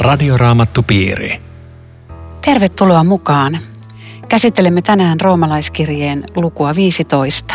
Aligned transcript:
Radioraamattupiiri. 0.00 1.40
Tervetuloa 2.44 3.04
mukaan. 3.04 3.58
Käsittelemme 4.28 4.82
tänään 4.82 5.20
roomalaiskirjeen 5.20 6.24
lukua 6.36 6.74
15. 6.74 7.54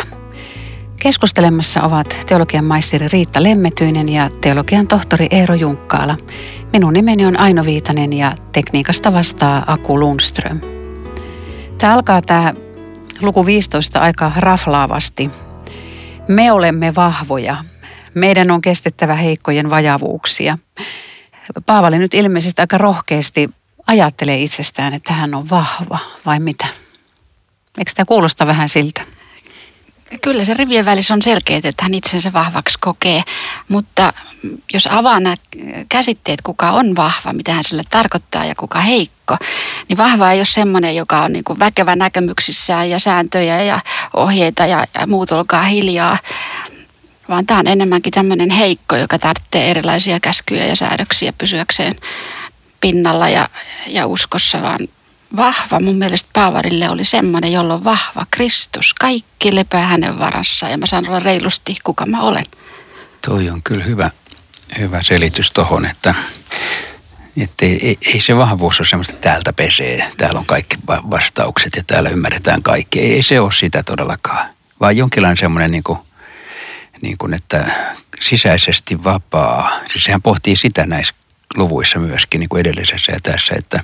Keskustelemassa 1.02 1.82
ovat 1.82 2.16
teologian 2.26 2.64
maisteri 2.64 3.08
Riitta 3.12 3.42
Lemmetyinen 3.42 4.08
ja 4.08 4.30
teologian 4.40 4.86
tohtori 4.88 5.26
Eero 5.30 5.54
Junkkaala. 5.54 6.16
Minun 6.72 6.92
nimeni 6.92 7.26
on 7.26 7.40
Aino 7.40 7.64
Viitanen 7.64 8.12
ja 8.12 8.32
tekniikasta 8.52 9.12
vastaa 9.12 9.64
Aku 9.66 10.00
Lundström. 10.00 10.60
Tämä 11.78 11.94
alkaa 11.94 12.22
tämä 12.22 12.54
luku 13.20 13.46
15 13.46 13.98
aika 13.98 14.32
raflaavasti. 14.36 15.30
Me 16.28 16.52
olemme 16.52 16.94
vahvoja. 16.94 17.56
Meidän 18.14 18.50
on 18.50 18.62
kestettävä 18.62 19.14
heikkojen 19.14 19.70
vajavuuksia. 19.70 20.58
Paavali 21.66 21.98
nyt 21.98 22.14
ilmeisesti 22.14 22.62
aika 22.62 22.78
rohkeasti 22.78 23.50
ajattelee 23.86 24.42
itsestään, 24.42 24.94
että 24.94 25.12
hän 25.12 25.34
on 25.34 25.50
vahva 25.50 25.98
vai 26.26 26.40
mitä? 26.40 26.66
Eikö 27.78 27.90
tämä 27.94 28.06
kuulosta 28.06 28.46
vähän 28.46 28.68
siltä? 28.68 29.02
Kyllä 30.22 30.44
se 30.44 30.54
rivien 30.54 30.84
välissä 30.84 31.14
on 31.14 31.22
selkeä, 31.22 31.56
että 31.56 31.82
hän 31.82 31.94
itsensä 31.94 32.32
vahvaksi 32.32 32.78
kokee, 32.80 33.22
mutta 33.68 34.12
jos 34.72 34.88
avaa 34.90 35.20
nämä 35.20 35.34
käsitteet, 35.88 36.42
kuka 36.42 36.70
on 36.70 36.96
vahva, 36.96 37.32
mitä 37.32 37.52
hän 37.52 37.64
sille 37.64 37.82
tarkoittaa 37.90 38.44
ja 38.44 38.54
kuka 38.54 38.80
heikko, 38.80 39.36
niin 39.88 39.96
vahva 39.96 40.30
ei 40.30 40.38
ole 40.38 40.46
semmoinen, 40.46 40.96
joka 40.96 41.22
on 41.22 41.32
niin 41.32 41.44
kuin 41.44 41.58
väkevä 41.58 41.96
näkemyksissään 41.96 42.90
ja 42.90 42.98
sääntöjä 42.98 43.62
ja 43.62 43.80
ohjeita 44.14 44.66
ja, 44.66 44.84
ja 45.00 45.06
muut 45.06 45.32
olkaa 45.32 45.62
hiljaa, 45.62 46.18
vaan 47.28 47.46
tämä 47.46 47.60
on 47.60 47.66
enemmänkin 47.66 48.12
tämmöinen 48.12 48.50
heikko, 48.50 48.96
joka 48.96 49.18
tarvitsee 49.18 49.70
erilaisia 49.70 50.20
käskyjä 50.20 50.66
ja 50.66 50.76
säädöksiä 50.76 51.32
pysyäkseen 51.32 51.94
pinnalla 52.80 53.28
ja, 53.28 53.48
ja 53.86 54.06
uskossa, 54.06 54.62
vaan 54.62 54.88
vahva 55.36 55.80
mun 55.80 55.96
mielestä 55.96 56.30
Paavarille 56.32 56.90
oli 56.90 57.04
semmoinen, 57.04 57.52
jolla 57.52 57.74
on 57.74 57.84
vahva 57.84 58.22
Kristus. 58.30 58.94
Kaikki 58.94 59.54
lepää 59.54 59.86
hänen 59.86 60.18
varassaan 60.18 60.72
ja 60.72 60.78
mä 60.78 60.86
saan 60.86 61.08
olla 61.08 61.20
reilusti, 61.20 61.76
kuka 61.84 62.06
mä 62.06 62.22
olen. 62.22 62.44
Toi 63.26 63.50
on 63.50 63.62
kyllä 63.62 63.84
hyvä, 63.84 64.10
hyvä 64.78 65.02
selitys 65.02 65.50
tohon, 65.50 65.86
että, 65.86 66.14
että 67.42 67.66
ei, 67.66 67.88
ei, 67.88 67.98
ei 68.14 68.20
se 68.20 68.36
vahvuus 68.36 68.80
ole 68.80 68.88
semmoista, 68.88 69.12
että 69.12 69.28
täältä 69.28 69.52
pesee, 69.52 70.10
täällä 70.16 70.38
on 70.38 70.46
kaikki 70.46 70.76
vastaukset 70.86 71.76
ja 71.76 71.84
täällä 71.86 72.08
ymmärretään 72.10 72.62
kaikki. 72.62 73.00
Ei, 73.00 73.12
ei 73.12 73.22
se 73.22 73.40
ole 73.40 73.52
sitä 73.52 73.82
todellakaan, 73.82 74.48
vaan 74.80 74.96
jonkinlainen 74.96 75.36
semmoinen 75.36 75.70
niin 75.70 75.82
niin 77.02 77.18
kuin, 77.18 77.34
että 77.34 77.64
sisäisesti 78.20 79.04
vapaa. 79.04 79.70
Siis 79.92 80.04
sehän 80.04 80.22
pohtii 80.22 80.56
sitä 80.56 80.86
näissä 80.86 81.14
luvuissa 81.56 81.98
myöskin, 81.98 82.38
niin 82.38 82.48
kuin 82.48 82.60
edellisessä 82.60 83.12
ja 83.12 83.18
tässä, 83.22 83.54
että 83.58 83.80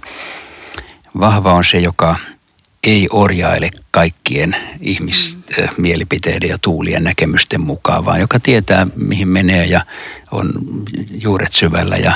vahva 1.20 1.52
on 1.52 1.64
se, 1.64 1.78
joka 1.78 2.16
ei 2.86 3.08
orjaile 3.10 3.68
kaikkien 3.90 4.56
ihmismielipiteiden 4.80 6.50
ja 6.50 6.58
tuulien 6.58 7.04
näkemysten 7.04 7.60
mukaan, 7.60 8.04
vaan 8.04 8.20
joka 8.20 8.40
tietää, 8.40 8.86
mihin 8.96 9.28
menee 9.28 9.66
ja 9.66 9.80
on 10.30 10.52
juuret 11.10 11.52
syvällä 11.52 11.96
ja 11.96 12.12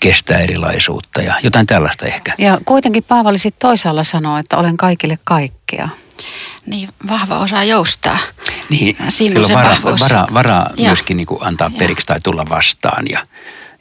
kestää 0.00 0.38
erilaisuutta 0.38 1.22
ja 1.22 1.34
jotain 1.42 1.66
tällaista 1.66 2.06
ehkä. 2.06 2.34
Ja 2.38 2.60
kuitenkin 2.64 3.04
Paavali 3.04 3.38
sitten 3.38 3.68
toisaalla 3.68 4.04
sanoo, 4.04 4.38
että 4.38 4.56
olen 4.56 4.76
kaikille 4.76 5.18
kaikkea. 5.24 5.88
Niin, 6.66 6.88
vahva 7.08 7.38
osaa 7.38 7.64
joustaa. 7.64 8.18
Niin, 8.70 8.96
Siinä 9.08 9.40
on 9.40 9.46
se 9.46 9.54
varaa, 9.54 9.76
varaa, 10.00 10.28
varaa 10.34 10.70
myöskin 10.76 11.16
niin 11.16 11.26
kuin 11.26 11.42
antaa 11.42 11.70
periksi 11.78 12.06
tai 12.06 12.20
tulla 12.20 12.44
vastaan 12.48 13.04
ja, 13.10 13.26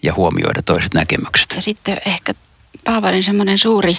ja 0.04 0.14
huomioida 0.14 0.62
toiset 0.62 0.94
näkemykset. 0.94 1.54
Ja 1.56 1.62
sitten 1.62 2.02
ehkä 2.06 2.34
Paavalin 2.84 3.24
semmoinen 3.24 3.58
suuri 3.58 3.96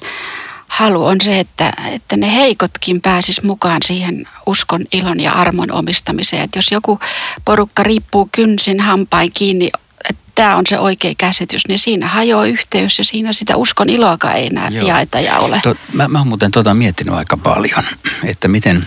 halu 0.70 1.06
on 1.06 1.16
se, 1.20 1.41
että, 1.41 1.72
että 1.92 2.16
ne 2.16 2.34
heikotkin 2.34 3.00
pääsis 3.00 3.42
mukaan 3.42 3.82
siihen 3.84 4.28
uskon, 4.47 4.84
ilon 4.92 5.20
ja 5.20 5.32
armon 5.32 5.72
omistamiseen. 5.72 6.42
Että 6.42 6.59
jos 6.59 6.70
joku 6.70 6.98
porukka 7.44 7.82
riippuu 7.82 8.28
kynsin 8.32 8.81
hampain 8.81 9.32
kiinni, 9.32 9.70
että 10.09 10.22
tämä 10.34 10.56
on 10.56 10.66
se 10.66 10.78
oikea 10.78 11.14
käsitys, 11.19 11.69
niin 11.69 11.78
siinä 11.78 12.06
hajoaa 12.06 12.47
yhteys 12.47 12.98
ja 12.98 13.04
siinä 13.04 13.32
sitä 13.32 13.56
uskon 13.56 13.91
iloakaan 13.91 14.37
ei 14.37 14.47
enää 14.47 14.69
Joo. 14.69 14.88
jaeta 14.88 15.20
ja 15.20 15.38
ole. 15.38 15.60
To, 15.62 15.75
mä, 15.93 16.09
mä 16.09 16.19
oon 16.19 16.28
muuten 16.28 16.50
tota 16.50 16.75
miettinyt 16.75 17.14
aika 17.14 17.37
paljon, 17.37 17.84
että 18.25 18.48
miten 18.48 18.87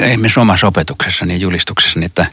esimerkiksi 0.00 0.40
omassa 0.40 0.66
opetuksessani 0.66 1.34
ja 1.34 1.38
julistuksessani, 1.38 2.06
että, 2.06 2.26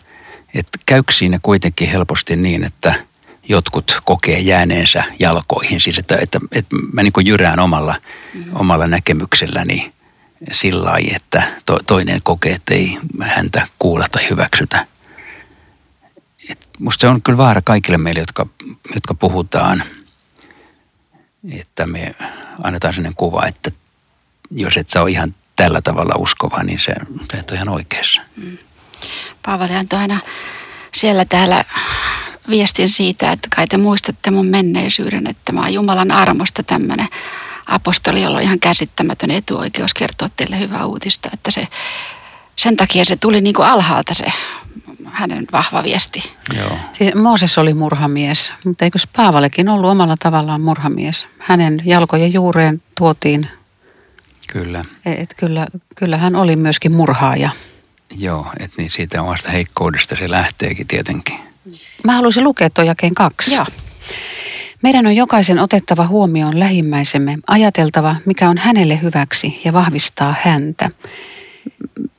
että 0.53 0.79
käykö 0.85 1.13
siinä 1.13 1.39
kuitenkin 1.41 1.89
helposti 1.89 2.35
niin, 2.35 2.63
että– 2.63 2.93
jotkut 3.49 4.01
kokee 4.03 4.39
jääneensä 4.39 5.03
jalkoihin. 5.19 5.81
Siis 5.81 5.97
että, 5.97 6.17
että, 6.21 6.39
että 6.51 6.75
mä 6.93 7.03
niin 7.03 7.13
kuin 7.13 7.27
jyrään 7.27 7.59
omalla, 7.59 7.95
mm-hmm. 8.33 8.51
omalla 8.55 8.87
näkemykselläni 8.87 9.93
sillä 10.51 10.89
lailla, 10.89 11.15
että 11.15 11.43
to, 11.65 11.79
toinen 11.87 12.21
kokee, 12.23 12.51
että 12.51 12.73
ei 12.73 12.97
häntä 13.21 13.67
kuulla 13.79 14.07
tai 14.11 14.29
hyväksytä. 14.29 14.87
Et 16.49 16.67
musta 16.79 17.01
se 17.01 17.07
on 17.07 17.21
kyllä 17.21 17.37
vaara 17.37 17.61
kaikille 17.61 17.97
meille, 17.97 18.19
jotka, 18.19 18.45
jotka 18.93 19.13
puhutaan, 19.13 19.83
että 21.51 21.85
me 21.85 22.15
annetaan 22.63 22.93
sellainen 22.93 23.15
kuva, 23.15 23.47
että 23.47 23.71
jos 24.51 24.77
et 24.77 24.89
sä 24.89 25.01
ole 25.01 25.11
ihan 25.11 25.35
tällä 25.63 25.81
tavalla 25.81 26.13
uskova, 26.17 26.63
niin 26.63 26.79
se, 26.79 26.93
se 27.31 27.37
ole 27.51 27.55
ihan 27.55 27.69
oikeassa. 27.69 28.21
Mm. 28.35 28.57
Paavali 29.45 29.75
antoi 29.75 29.99
aina 29.99 30.19
siellä 30.93 31.25
täällä 31.25 31.63
viestin 32.49 32.89
siitä, 32.89 33.31
että 33.31 33.47
kai 33.55 33.67
te 33.67 33.77
muistatte 33.77 34.31
mun 34.31 34.45
menneisyyden, 34.45 35.27
että 35.27 35.51
mä 35.51 35.61
oon 35.61 35.73
Jumalan 35.73 36.11
armosta 36.11 36.63
tämmöinen 36.63 37.07
apostoli, 37.65 38.21
jolla 38.21 38.37
on 38.37 38.43
ihan 38.43 38.59
käsittämätön 38.59 39.31
etuoikeus 39.31 39.93
kertoa 39.93 40.29
teille 40.35 40.59
hyvää 40.59 40.85
uutista, 40.85 41.29
että 41.33 41.51
se, 41.51 41.67
sen 42.55 42.75
takia 42.75 43.05
se 43.05 43.15
tuli 43.15 43.41
niin 43.41 43.55
kuin 43.55 43.67
alhaalta 43.67 44.13
se 44.13 44.25
hänen 45.05 45.47
vahva 45.51 45.83
viesti. 45.83 46.33
Joo. 46.57 46.77
Siis 46.93 47.15
Mooses 47.15 47.57
oli 47.57 47.73
murhamies, 47.73 48.51
mutta 48.65 48.85
eikö 48.85 48.99
Paavalekin 49.15 49.69
ollut 49.69 49.91
omalla 49.91 50.15
tavallaan 50.19 50.61
murhamies? 50.61 51.27
Hänen 51.39 51.81
jalkojen 51.85 52.33
juureen 52.33 52.81
tuotiin. 52.97 53.47
Kyllä. 54.47 54.85
Et 55.05 55.33
kyllä, 55.37 55.67
kyllä 55.95 56.17
hän 56.17 56.35
oli 56.35 56.55
myöskin 56.55 56.97
murhaaja. 56.97 57.49
Joo, 58.17 58.47
että 58.59 58.75
niin 58.77 58.89
siitä 58.89 59.21
omasta 59.21 59.51
heikkoudesta 59.51 60.15
se 60.15 60.31
lähteekin 60.31 60.87
tietenkin. 60.87 61.39
Mä 62.03 62.13
haluaisin 62.13 62.43
lukea 62.43 62.69
tuon 62.69 62.87
jakeen 62.87 63.15
kaksi. 63.15 63.53
Joo. 63.53 63.65
Meidän 64.81 65.05
on 65.05 65.15
jokaisen 65.15 65.59
otettava 65.59 66.07
huomioon 66.07 66.59
lähimmäisemme, 66.59 67.37
ajateltava, 67.47 68.15
mikä 68.25 68.49
on 68.49 68.57
hänelle 68.57 69.01
hyväksi 69.01 69.61
ja 69.65 69.73
vahvistaa 69.73 70.35
häntä. 70.41 70.89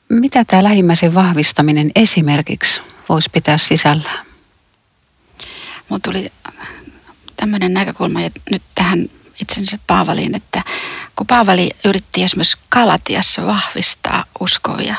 Mitä 0.09 0.45
tämä 0.45 0.63
lähimmäisen 0.63 1.15
vahvistaminen 1.15 1.91
esimerkiksi 1.95 2.81
voisi 3.09 3.31
pitää 3.33 3.59
sisällään? 3.59 4.27
Mun 5.89 6.03
tuli 6.03 6.33
tämmöinen 7.37 7.75
näkökulma 7.75 8.21
nyt 8.51 8.63
tähän 8.75 9.07
itsensä 9.43 9.79
Paavaliin, 9.87 10.35
että 10.35 10.63
kun 11.17 11.27
Paavali 11.27 11.71
yritti 11.85 12.23
esimerkiksi 12.23 12.59
Kalatiassa 12.69 13.47
vahvistaa 13.47 14.25
uskoja, 14.41 14.95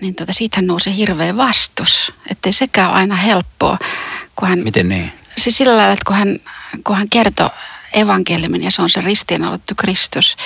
niin 0.00 0.16
tuota, 0.16 0.32
siitähän 0.32 0.66
nousi 0.66 0.96
hirveä 0.96 1.36
vastus. 1.36 2.12
Että 2.30 2.48
ei 2.48 2.52
sekään 2.52 2.90
ole 2.90 2.98
aina 2.98 3.16
helppoa. 3.16 3.78
Kun 4.36 4.48
hän, 4.48 4.58
Miten 4.58 4.88
niin? 4.88 5.12
Siis 5.38 5.56
sillä 5.56 5.76
lailla, 5.76 5.92
että 5.92 6.04
kun 6.06 6.16
hän, 6.16 6.40
kun 6.84 6.96
hän 6.96 7.08
kertoi 7.08 7.50
evankeliumin 7.92 8.62
ja 8.62 8.70
se 8.70 8.82
on 8.82 8.90
se 8.90 9.00
ristiinnaulittu 9.00 9.74
Kristus. 9.76 10.36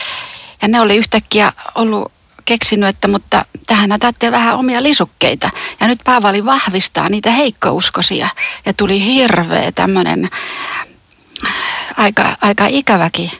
Ja 0.63 0.69
ne 0.69 0.81
oli 0.81 0.97
yhtäkkiä 0.97 1.53
ollut 1.75 2.13
keksinyt, 2.45 2.89
että 2.89 3.09
mutta 3.09 3.45
tähän 3.67 3.91
tarvitsee 4.01 4.33
vähän 4.33 4.59
omia 4.59 4.83
lisukkeita. 4.83 5.51
Ja 5.81 5.87
nyt 5.87 6.01
Paavali 6.05 6.45
vahvistaa 6.45 7.09
niitä 7.09 7.31
heikkouskosia. 7.31 8.29
Ja 8.67 8.73
tuli 8.73 9.05
hirveä 9.05 9.73
tämmöinen 9.73 10.31
aika, 11.97 12.37
aika 12.41 12.67
ikäväkin 12.69 13.31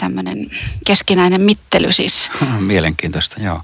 tämmöinen 0.00 0.50
keskinäinen 0.86 1.40
mittely 1.40 1.92
siis. 1.92 2.30
Mielenkiintoista, 2.58 3.42
joo 3.42 3.60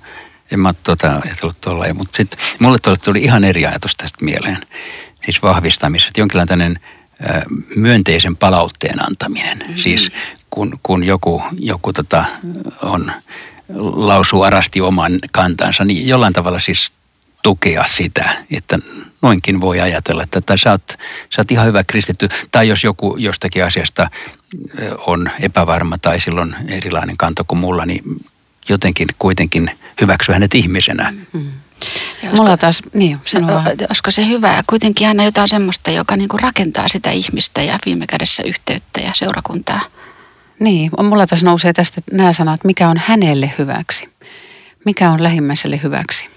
en 0.54 0.60
mä 0.60 0.75
tuota 0.84 1.20
ajatellut 1.25 1.60
tuolla. 1.60 1.94
Mutta 1.94 2.16
sitten 2.16 2.38
mulle 2.58 2.78
tuli 3.04 3.22
ihan 3.22 3.44
eri 3.44 3.66
ajatus 3.66 3.96
tästä 3.96 4.25
mieleen. 4.25 4.58
Siis 5.25 5.42
vahvistamisesta, 5.42 6.20
jonkinlainen 6.20 6.81
myönteisen 7.76 8.36
palautteen 8.36 9.06
antaminen. 9.06 9.58
Mm-hmm. 9.58 9.76
Siis 9.76 10.10
kun, 10.50 10.81
kun 10.82 11.04
joku, 11.04 11.42
joku 11.58 11.92
tota, 11.92 12.25
on, 12.82 13.12
lausuu 13.94 14.42
arasti 14.42 14.81
oman 14.81 15.19
kantansa, 15.32 15.84
niin 15.84 16.08
jollain 16.08 16.32
tavalla 16.32 16.58
siis 16.58 16.92
tukea 17.42 17.84
sitä, 17.86 18.31
että 18.50 18.78
noinkin 19.25 19.61
voi 19.61 19.81
ajatella, 19.81 20.23
että, 20.23 20.38
että 20.38 20.56
sä, 20.56 20.71
oot, 20.71 20.88
sä 21.31 21.41
oot 21.41 21.50
ihan 21.50 21.67
hyvä 21.67 21.85
kristitty. 21.85 22.29
Tai 22.53 22.69
jos 22.69 22.85
joku 22.85 23.17
jostakin 23.19 23.65
asiasta 23.65 24.11
on 25.06 25.31
epävarma 25.41 25.99
tai 25.99 26.21
silloin 26.21 26.56
erilainen 26.69 27.17
kanto 27.17 27.44
kuin 27.44 27.59
mulla, 27.59 27.87
niin 27.87 28.03
jotenkin 28.69 29.09
kuitenkin 29.19 29.71
hyväksyä 30.00 30.35
hänet 30.35 30.55
ihmisenä. 30.55 31.15
Mm. 31.32 31.47
Mulla 32.37 32.56
taas, 32.56 32.82
niin, 32.94 33.19
sano 33.25 33.47
vaan. 33.47 33.67
Olisiko 33.67 34.11
se 34.11 34.29
hyvä? 34.29 34.62
Kuitenkin 34.67 35.09
aina 35.09 35.25
jotain 35.25 35.49
semmoista, 35.49 35.91
joka 35.91 36.17
niin 36.17 36.29
kuin 36.29 36.41
rakentaa 36.41 36.88
sitä 36.88 37.11
ihmistä 37.11 37.62
ja 37.62 37.79
viime 37.87 38.06
kädessä 38.06 38.43
yhteyttä 38.43 39.00
ja 39.00 39.11
seurakuntaa. 39.15 39.81
Niin, 40.61 40.91
mulla 41.03 41.27
taas 41.27 41.43
nousee 41.43 41.73
tästä 41.73 42.00
nämä 42.12 42.32
sanat, 42.32 42.65
mikä 42.65 42.88
on 42.88 43.00
hänelle 43.06 43.53
hyväksi. 43.59 44.09
Mikä 44.85 45.11
on 45.11 45.23
lähimmäiselle 45.23 45.81
hyväksi. 45.82 46.33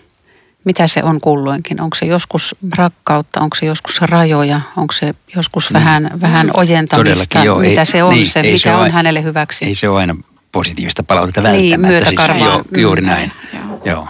Mitä 0.66 0.88
se 0.88 1.04
on 1.04 1.22
kulloinkin? 1.22 1.82
Onko 1.82 1.96
se 1.96 2.06
joskus 2.06 2.56
rakkautta, 2.78 3.42
onko 3.42 3.56
se 3.56 3.66
joskus 3.66 4.02
rajoja, 4.02 4.62
onko 4.78 4.94
se 4.94 5.16
joskus 5.36 5.74
vähän, 5.74 6.10
vähän 6.22 6.52
ojentamista, 6.54 7.44
joo, 7.44 7.60
mitä 7.60 7.82
ei- 7.82 7.86
se 7.86 8.04
on 8.04 8.14
niin, 8.14 8.28
se, 8.28 8.40
ei 8.40 8.52
mikä 8.52 8.70
se 8.70 8.76
on 8.76 8.82
aina- 8.82 8.94
hänelle 8.94 9.24
hyväksi. 9.24 9.66
Ei 9.66 9.76
se 9.76 9.90
ole 9.90 10.00
aina 10.00 10.16
positiivista 10.52 11.04
palautetta 11.04 11.42
Niin, 11.52 11.72
välttämättä. 11.72 11.88
myötäkarvaa. 11.88 12.38
Siis, 12.56 12.66
joo, 12.72 12.82
juuri 12.82 13.02
Mm. 13.02 13.08
näin. 13.08 13.32
Joo. 13.54 13.82
Joo. 13.86 14.08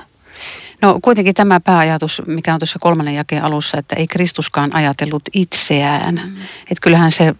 No 0.81 0.99
kuitenkin 1.01 1.35
tämä 1.35 1.59
pääajatus, 1.59 2.21
mikä 2.27 2.53
on 2.53 2.59
tuossa 2.59 2.79
kolmannen 2.79 3.15
jakeen 3.15 3.43
alussa, 3.43 3.77
että 3.77 3.95
ei 3.95 4.07
Kristuskaan 4.07 4.75
ajatellut 4.75 5.23
itseään. 5.33 6.15
Mm. 6.15 6.37
Että 6.61 6.81
kyllähän 6.81 7.11
se, 7.11 7.35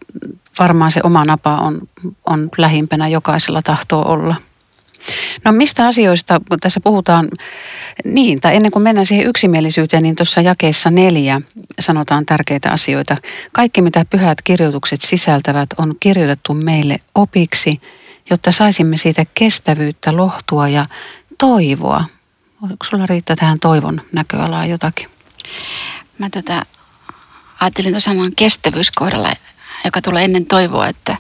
varmaan 0.59 0.91
se 0.91 0.99
oma 1.03 1.25
napa 1.25 1.55
on, 1.55 1.81
on 2.25 2.49
lähimpänä 2.57 3.07
jokaisella 3.07 3.61
tahtoo 3.61 4.11
olla. 4.11 4.35
No 5.45 5.51
mistä 5.51 5.87
asioista, 5.87 6.41
tässä 6.61 6.79
puhutaan, 6.79 7.27
niin, 8.05 8.39
tai 8.41 8.55
ennen 8.55 8.71
kuin 8.71 8.83
mennään 8.83 9.05
siihen 9.05 9.27
yksimielisyyteen, 9.27 10.03
niin 10.03 10.15
tuossa 10.15 10.41
jakeessa 10.41 10.89
neljä 10.89 11.41
sanotaan 11.79 12.25
tärkeitä 12.25 12.71
asioita. 12.71 13.15
Kaikki 13.53 13.81
mitä 13.81 14.05
pyhät 14.05 14.41
kirjoitukset 14.41 15.01
sisältävät 15.01 15.69
on 15.77 15.95
kirjoitettu 15.99 16.53
meille 16.53 16.99
opiksi, 17.15 17.81
jotta 18.29 18.51
saisimme 18.51 18.97
siitä 18.97 19.23
kestävyyttä, 19.33 20.15
lohtua 20.15 20.67
ja 20.67 20.85
toivoa. 21.37 22.03
Onko 22.61 22.85
sulla 22.85 23.05
riittää 23.05 23.35
tähän 23.35 23.59
toivon 23.59 24.01
näköalaa 24.11 24.65
jotakin? 24.65 25.09
Mä 26.17 26.29
tota, 26.29 26.65
ajattelin 27.59 27.91
tuon 27.91 28.01
sanan 28.01 28.31
kestävyyskohdalla, 28.35 29.31
joka 29.85 30.01
tulee 30.01 30.23
ennen 30.23 30.45
toivoa, 30.45 30.87
että 30.87 31.17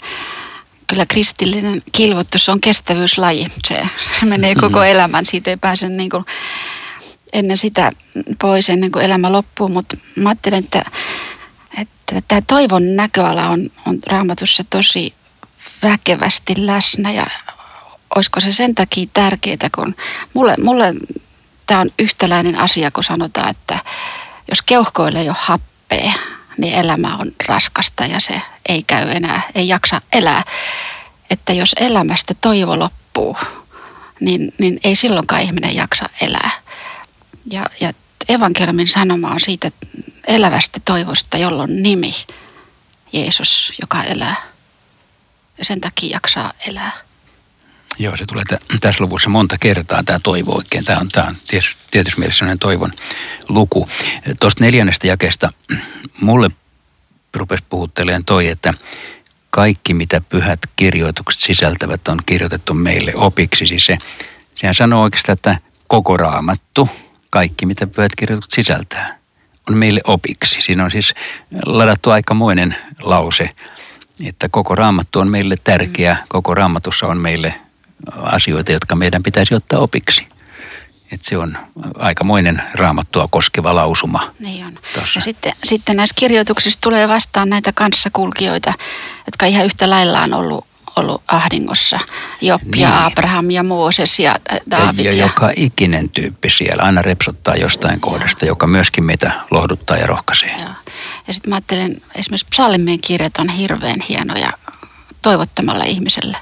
kyllä 0.87 1.05
kristillinen 1.05 1.81
kilvoitus 1.91 2.49
on 2.49 2.61
kestävyyslaji. 2.61 3.47
Se, 3.67 3.87
se 4.19 4.25
menee 4.35 4.55
koko 4.55 4.83
elämän, 4.83 5.25
siitä 5.25 5.49
ei 5.49 5.57
pääse 5.57 5.89
niin 5.89 6.09
kuin 6.09 6.25
ennen 7.33 7.57
sitä 7.57 7.91
pois, 8.41 8.69
ennen 8.69 8.91
kuin 8.91 9.05
elämä 9.05 9.31
loppuu. 9.31 9.67
Mutta 9.67 9.97
mä 10.15 10.29
ajattelen, 10.29 10.59
että, 10.59 10.81
että 11.77 12.21
tämä 12.27 12.41
toivon 12.47 12.95
näköala 12.95 13.49
on, 13.49 13.69
on 13.85 13.99
raamatussa 14.07 14.63
tosi 14.69 15.13
väkevästi 15.83 16.53
läsnä 16.57 17.11
ja 17.11 17.25
olisiko 18.15 18.39
se 18.39 18.51
sen 18.51 18.75
takia 18.75 19.07
tärkeää, 19.13 19.69
kun 19.75 19.95
mulle, 20.33 20.55
mulle 20.63 20.93
tämä 21.65 21.81
on 21.81 21.89
yhtäläinen 21.99 22.55
asia, 22.55 22.91
kun 22.91 23.03
sanotaan, 23.03 23.49
että 23.49 23.79
jos 24.49 24.61
keuhkoille 24.61 25.19
ei 25.19 25.29
ole 25.29 25.37
happea, 25.39 26.11
niin 26.57 26.73
elämä 26.73 27.17
on 27.17 27.31
raskasta 27.47 28.05
ja 28.05 28.19
se 28.19 28.41
ei 28.67 28.83
käy 28.83 29.09
enää, 29.09 29.41
ei 29.55 29.67
jaksa 29.67 30.01
elää. 30.13 30.43
Että 31.29 31.53
jos 31.53 31.75
elämästä 31.79 32.33
toivo 32.33 32.79
loppuu, 32.79 33.37
niin, 34.19 34.53
niin 34.57 34.79
ei 34.83 34.95
silloinkaan 34.95 35.41
ihminen 35.41 35.75
jaksa 35.75 36.09
elää. 36.21 36.51
Ja, 37.51 37.65
ja 37.79 37.93
evankeliumin 38.29 38.87
sanoma 38.87 39.31
on 39.31 39.39
siitä 39.39 39.71
elävästä 40.27 40.79
toivosta, 40.85 41.37
jolla 41.37 41.63
on 41.63 41.83
nimi 41.83 42.13
Jeesus, 43.13 43.73
joka 43.81 44.03
elää. 44.03 44.35
Ja 45.57 45.65
sen 45.65 45.81
takia 45.81 46.15
jaksaa 46.15 46.53
elää. 46.67 46.91
Joo, 47.99 48.17
se 48.17 48.25
tulee 48.25 48.43
tä- 48.45 48.59
tässä 48.81 49.03
luvussa 49.03 49.29
monta 49.29 49.57
kertaa 49.57 50.03
tämä 50.03 50.19
toivo 50.23 50.55
oikein. 50.57 50.85
Tämä 50.85 50.99
on, 50.99 51.07
tämä 51.07 51.27
on 51.27 51.35
tietysti, 51.47 52.19
mielessä 52.19 52.57
toivon 52.59 52.93
luku. 53.49 53.89
Tuosta 54.39 54.63
neljännestä 54.63 55.07
jakesta 55.07 55.53
mulle 56.21 56.51
rupesi 57.37 57.63
puhutteleen 57.69 58.25
toi, 58.25 58.47
että 58.47 58.73
kaikki 59.49 59.93
mitä 59.93 60.21
pyhät 60.21 60.59
kirjoitukset 60.75 61.41
sisältävät 61.41 62.07
on 62.07 62.19
kirjoitettu 62.25 62.73
meille 62.73 63.11
opiksi. 63.15 63.65
Siis 63.65 63.85
se, 63.85 63.97
sehän 64.55 64.75
sanoo 64.75 65.03
oikeastaan, 65.03 65.33
että 65.33 65.57
koko 65.87 66.17
raamattu, 66.17 66.89
kaikki 67.29 67.65
mitä 67.65 67.87
pyhät 67.87 68.15
kirjoitukset 68.15 68.51
sisältää, 68.51 69.17
on 69.69 69.77
meille 69.77 70.01
opiksi. 70.03 70.61
Siinä 70.61 70.83
on 70.83 70.91
siis 70.91 71.13
ladattu 71.65 72.09
aikamoinen 72.09 72.75
lause, 73.01 73.49
että 74.25 74.49
koko 74.49 74.75
raamattu 74.75 75.19
on 75.19 75.27
meille 75.27 75.55
tärkeä, 75.63 76.17
koko 76.27 76.55
raamatussa 76.55 77.07
on 77.07 77.17
meille 77.17 77.53
asioita, 78.15 78.71
jotka 78.71 78.95
meidän 78.95 79.23
pitäisi 79.23 79.55
ottaa 79.55 79.79
opiksi. 79.79 80.27
Et 81.11 81.23
se 81.23 81.37
on 81.37 81.57
aikamoinen 81.99 82.61
raamattua 82.73 83.27
koskeva 83.27 83.75
lausuma. 83.75 84.31
Niin 84.39 84.65
on. 84.65 84.73
Tossa. 84.73 85.11
Ja 85.15 85.21
sitten, 85.21 85.53
sitten 85.63 85.97
näissä 85.97 86.15
kirjoituksissa 86.17 86.81
tulee 86.81 87.07
vastaan 87.07 87.49
näitä 87.49 87.71
kanssakulkijoita, 87.75 88.73
jotka 89.25 89.45
ihan 89.45 89.65
yhtä 89.65 89.89
lailla 89.89 90.21
on 90.21 90.33
ollut, 90.33 90.65
ollut 90.95 91.23
ahdingossa. 91.27 91.99
Job 92.41 92.61
niin. 92.61 92.81
Ja 92.81 93.05
Abraham 93.05 93.51
ja 93.51 93.63
Mooses 93.63 94.19
ja 94.19 94.35
äh, 94.53 94.59
David. 94.71 95.05
ja, 95.05 95.11
ja 95.11 95.17
joka 95.17 95.51
ikinen 95.55 96.09
tyyppi 96.09 96.49
siellä 96.49 96.83
aina 96.83 97.01
repsottaa 97.01 97.55
jostain 97.55 97.99
kohdasta, 97.99 98.45
joka 98.45 98.67
myöskin 98.67 99.03
meitä 99.03 99.31
lohduttaa 99.51 99.97
ja 99.97 100.07
rohkaisee. 100.07 100.55
Joo. 100.59 100.69
Ja 101.27 101.33
sitten 101.33 101.49
mä 101.49 101.55
ajattelen, 101.55 102.01
esimerkiksi 102.15 102.47
psalmien 102.49 103.01
kirjat 103.01 103.37
on 103.37 103.49
hirveän 103.49 104.01
hienoja 104.09 104.53
toivottamalla 105.21 105.83
ihmiselle. 105.83 106.37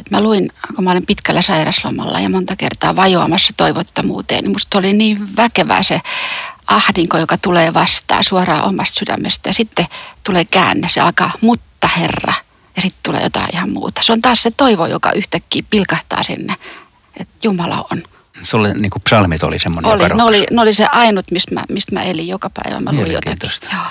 Et 0.00 0.10
mä 0.10 0.20
luin, 0.20 0.52
kun 0.74 0.84
mä 0.84 0.90
olin 0.90 1.06
pitkällä 1.06 1.42
sairaslomalla 1.42 2.20
ja 2.20 2.28
monta 2.28 2.56
kertaa 2.56 2.96
vajoamassa 2.96 3.52
toivottomuuteen, 3.56 4.44
niin 4.44 4.52
musta 4.52 4.78
oli 4.78 4.92
niin 4.92 5.36
väkevää 5.36 5.82
se 5.82 6.00
ahdinko, 6.66 7.18
joka 7.18 7.38
tulee 7.38 7.74
vastaan 7.74 8.24
suoraan 8.24 8.64
omasta 8.64 8.98
sydämestä. 8.98 9.48
Ja 9.48 9.52
sitten 9.52 9.86
tulee 10.26 10.44
käänne, 10.44 10.88
se 10.88 11.00
alkaa, 11.00 11.32
mutta 11.40 11.88
Herra. 11.98 12.34
Ja 12.76 12.82
sitten 12.82 13.00
tulee 13.02 13.22
jotain 13.22 13.48
ihan 13.52 13.70
muuta. 13.70 14.02
Se 14.04 14.12
on 14.12 14.20
taas 14.20 14.42
se 14.42 14.50
toivo, 14.50 14.86
joka 14.86 15.12
yhtäkkiä 15.12 15.62
pilkahtaa 15.70 16.22
sinne, 16.22 16.56
että 17.16 17.34
Jumala 17.42 17.86
on. 17.92 18.02
Sulle 18.42 18.74
niin 18.74 18.90
kuin 18.90 19.02
psalmit 19.02 19.42
oli 19.42 19.58
semmoinen, 19.58 19.92
Oli, 19.92 20.08
ne, 20.08 20.22
oli, 20.22 20.46
ne 20.50 20.60
oli 20.60 20.72
se 20.72 20.86
ainut, 20.86 21.30
mistä 21.30 21.54
mä, 21.54 21.64
mistä 21.68 21.94
mä 21.94 22.02
elin 22.02 22.28
joka 22.28 22.50
päivä. 22.50 22.80
Mä 22.80 22.92
luin 22.92 23.12
jotakin. 23.12 23.50
Joo. 23.72 23.82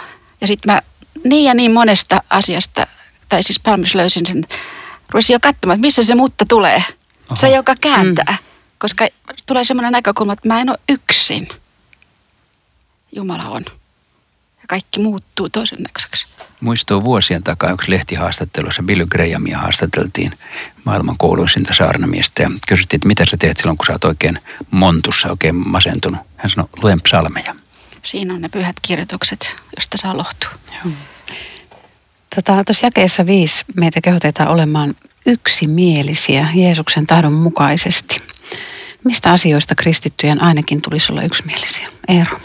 Ja 0.41 0.47
sitten 0.47 0.73
mä 0.73 0.81
niin 1.23 1.45
ja 1.45 1.53
niin 1.53 1.71
monesta 1.71 2.23
asiasta, 2.29 2.87
tai 3.29 3.43
siis 3.43 3.59
Palmis 3.59 3.95
löysin 3.95 4.25
sen, 4.25 4.43
rupesin 5.13 5.33
jo 5.33 5.39
katsomaan, 5.39 5.75
että 5.75 5.87
missä 5.87 6.03
se 6.03 6.15
mutta 6.15 6.45
tulee. 6.45 6.83
Oho. 7.29 7.35
Se, 7.35 7.49
joka 7.49 7.75
kääntää. 7.81 8.37
Mm. 8.41 8.45
Koska 8.77 9.07
tulee 9.47 9.63
semmoinen 9.63 9.91
näkökulma, 9.91 10.33
että 10.33 10.49
mä 10.49 10.61
en 10.61 10.69
ole 10.69 10.77
yksin. 10.89 11.47
Jumala 13.11 13.43
on. 13.43 13.65
Ja 14.61 14.67
kaikki 14.67 14.99
muuttuu 14.99 15.49
toisen 15.49 15.79
näköiseksi. 15.79 16.27
Muistuu 16.61 17.03
vuosien 17.03 17.43
takaa 17.43 17.71
yksi 17.71 17.91
lehtihaastattelussa 17.91 18.83
Billy 18.83 19.05
Grahamia 19.05 19.57
haastateltiin 19.57 20.31
maailman 20.85 21.17
kouluisinta 21.17 21.73
saarnamiestä 21.73 22.43
ja 22.43 22.51
kysyttiin, 22.67 22.97
että 22.97 23.07
mitä 23.07 23.25
sä 23.25 23.37
teet 23.39 23.57
silloin, 23.57 23.77
kun 23.77 23.85
sä 23.85 23.93
oot 23.93 24.03
oikein 24.03 24.39
montussa, 24.71 25.29
oikein 25.29 25.55
masentunut. 25.55 26.21
Hän 26.37 26.49
sanoi, 26.49 26.69
luen 26.81 27.01
psalmeja. 27.01 27.55
Siinä 28.03 28.33
on 28.33 28.41
ne 28.41 28.49
pyhät 28.49 28.75
kirjoitukset, 28.81 29.55
josta 29.75 29.97
saa 29.97 30.17
lohtua. 30.17 30.49
Tota, 32.35 32.63
Tuossa 32.63 32.87
jakeessa 32.87 33.25
viisi 33.25 33.65
meitä 33.75 34.01
kehotetaan 34.01 34.49
olemaan 34.49 34.95
yksimielisiä 35.25 36.47
Jeesuksen 36.55 37.07
tahdon 37.07 37.33
mukaisesti. 37.33 38.21
Mistä 39.03 39.31
asioista 39.31 39.75
kristittyjen 39.75 40.41
ainakin 40.41 40.81
tulisi 40.81 41.11
olla 41.11 41.23
yksimielisiä? 41.23 41.87
Eero. 42.07 42.39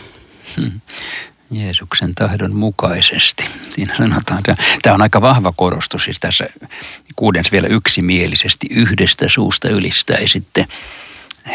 Jeesuksen 1.51 2.15
tahdon 2.15 2.55
mukaisesti. 2.57 3.45
Siinä 3.75 3.97
sanotaan, 3.97 4.39
että 4.39 4.57
tämä 4.83 4.95
on 4.95 5.03
aika 5.03 5.21
vahva 5.21 5.53
korostus, 5.57 6.05
siis 6.05 6.21
tässä 6.21 6.47
kuudens 7.17 7.53
vielä 7.53 7.69
yksimielisesti 7.69 8.67
yhdestä 8.71 9.29
suusta 9.29 9.69
sitten 10.27 10.67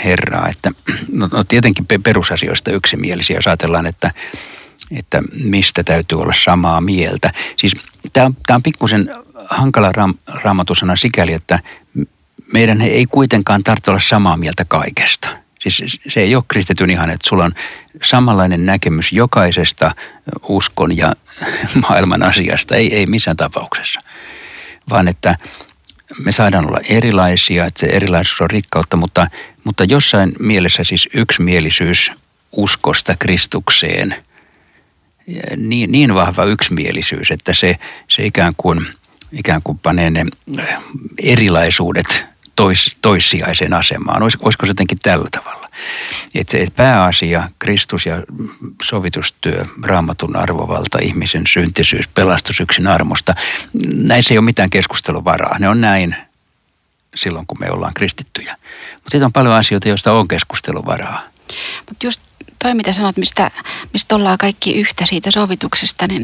Herraa. 0.03 0.47
Että, 0.49 0.71
no, 1.11 1.29
no 1.31 1.43
tietenkin 1.43 1.85
pe- 1.85 1.99
perusasioista 2.03 2.71
yksimielisiä, 2.71 3.37
jos 3.37 3.47
ajatellaan, 3.47 3.85
että, 3.85 4.11
että 4.97 5.21
mistä 5.43 5.83
täytyy 5.83 6.19
olla 6.21 6.33
samaa 6.43 6.81
mieltä. 6.81 7.33
Siis 7.57 7.75
tämä 8.13 8.25
on, 8.25 8.35
on 8.49 8.63
pikkusen 8.63 9.09
hankala 9.49 9.91
raam, 9.91 10.13
raamatusana 10.27 10.95
sikäli, 10.95 11.33
että 11.33 11.59
meidän 12.53 12.81
ei 12.81 13.05
kuitenkaan 13.05 13.63
tarvitse 13.63 13.91
olla 13.91 14.01
samaa 14.07 14.37
mieltä 14.37 14.65
kaikesta. 14.65 15.27
Siis 15.59 15.99
se 16.07 16.19
ei 16.19 16.35
ole 16.35 16.43
kristityn 16.47 16.89
ihan, 16.89 17.09
että 17.09 17.29
sulla 17.29 17.45
on 17.45 17.53
samanlainen 18.03 18.65
näkemys 18.65 19.11
jokaisesta 19.11 19.95
uskon 20.47 20.97
ja 20.97 21.13
maailman 21.89 22.23
asiasta. 22.23 22.75
Ei, 22.75 22.95
ei 22.95 23.05
missään 23.05 23.37
tapauksessa. 23.37 23.99
Vaan 24.89 25.07
että 25.07 25.37
me 26.19 26.31
saadaan 26.31 26.67
olla 26.67 26.79
erilaisia, 26.89 27.65
että 27.65 27.79
se 27.79 27.85
erilaisuus 27.85 28.41
on 28.41 28.49
rikkautta, 28.49 28.97
mutta, 28.97 29.27
mutta 29.63 29.83
jossain 29.83 30.33
mielessä 30.39 30.83
siis 30.83 31.09
yksimielisyys 31.13 32.11
uskosta 32.51 33.15
Kristukseen, 33.19 34.15
niin, 35.57 35.91
niin 35.91 36.15
vahva 36.15 36.43
yksimielisyys, 36.43 37.31
että 37.31 37.53
se, 37.53 37.79
se 38.07 38.25
ikään, 38.25 38.53
kuin, 38.57 38.87
ikään 39.31 39.61
kuin 39.63 39.79
panee 39.79 40.09
ne 40.09 40.25
erilaisuudet 41.23 42.25
tois, 42.55 42.97
toissijaiseen 43.01 43.73
asemaan. 43.73 44.23
Olis, 44.23 44.37
olisiko 44.41 44.65
se 44.65 44.69
jotenkin 44.69 44.97
tällä 45.03 45.27
tavalla? 45.31 45.69
Et, 46.35 46.53
et 46.53 46.75
pääasia, 46.75 47.49
Kristus 47.59 48.05
ja 48.05 48.23
sovitustyö, 48.83 49.65
raamatun 49.83 50.35
arvovalta, 50.35 50.97
ihmisen 51.01 51.47
syntisyys, 51.47 52.07
pelastus 52.07 52.59
yksin 52.59 52.87
armosta, 52.87 53.35
näissä 53.95 54.33
ei 54.33 54.37
ole 54.37 54.45
mitään 54.45 54.69
keskusteluvaraa. 54.69 55.59
Ne 55.59 55.69
on 55.69 55.81
näin 55.81 56.15
silloin, 57.15 57.47
kun 57.47 57.59
me 57.59 57.71
ollaan 57.71 57.93
kristittyjä. 57.93 58.57
Mutta 58.93 59.09
sitten 59.09 59.25
on 59.25 59.33
paljon 59.33 59.53
asioita, 59.53 59.87
joista 59.87 60.13
on 60.13 60.27
keskusteluvaraa. 60.27 61.21
Mutta 61.89 62.05
just 62.05 62.21
toi, 62.63 62.73
mitä 62.73 62.93
sanot, 62.93 63.17
mistä, 63.17 63.51
mistä 63.93 64.15
ollaan 64.15 64.37
kaikki 64.37 64.73
yhtä 64.73 65.05
siitä 65.05 65.31
sovituksesta, 65.31 66.07
niin 66.07 66.23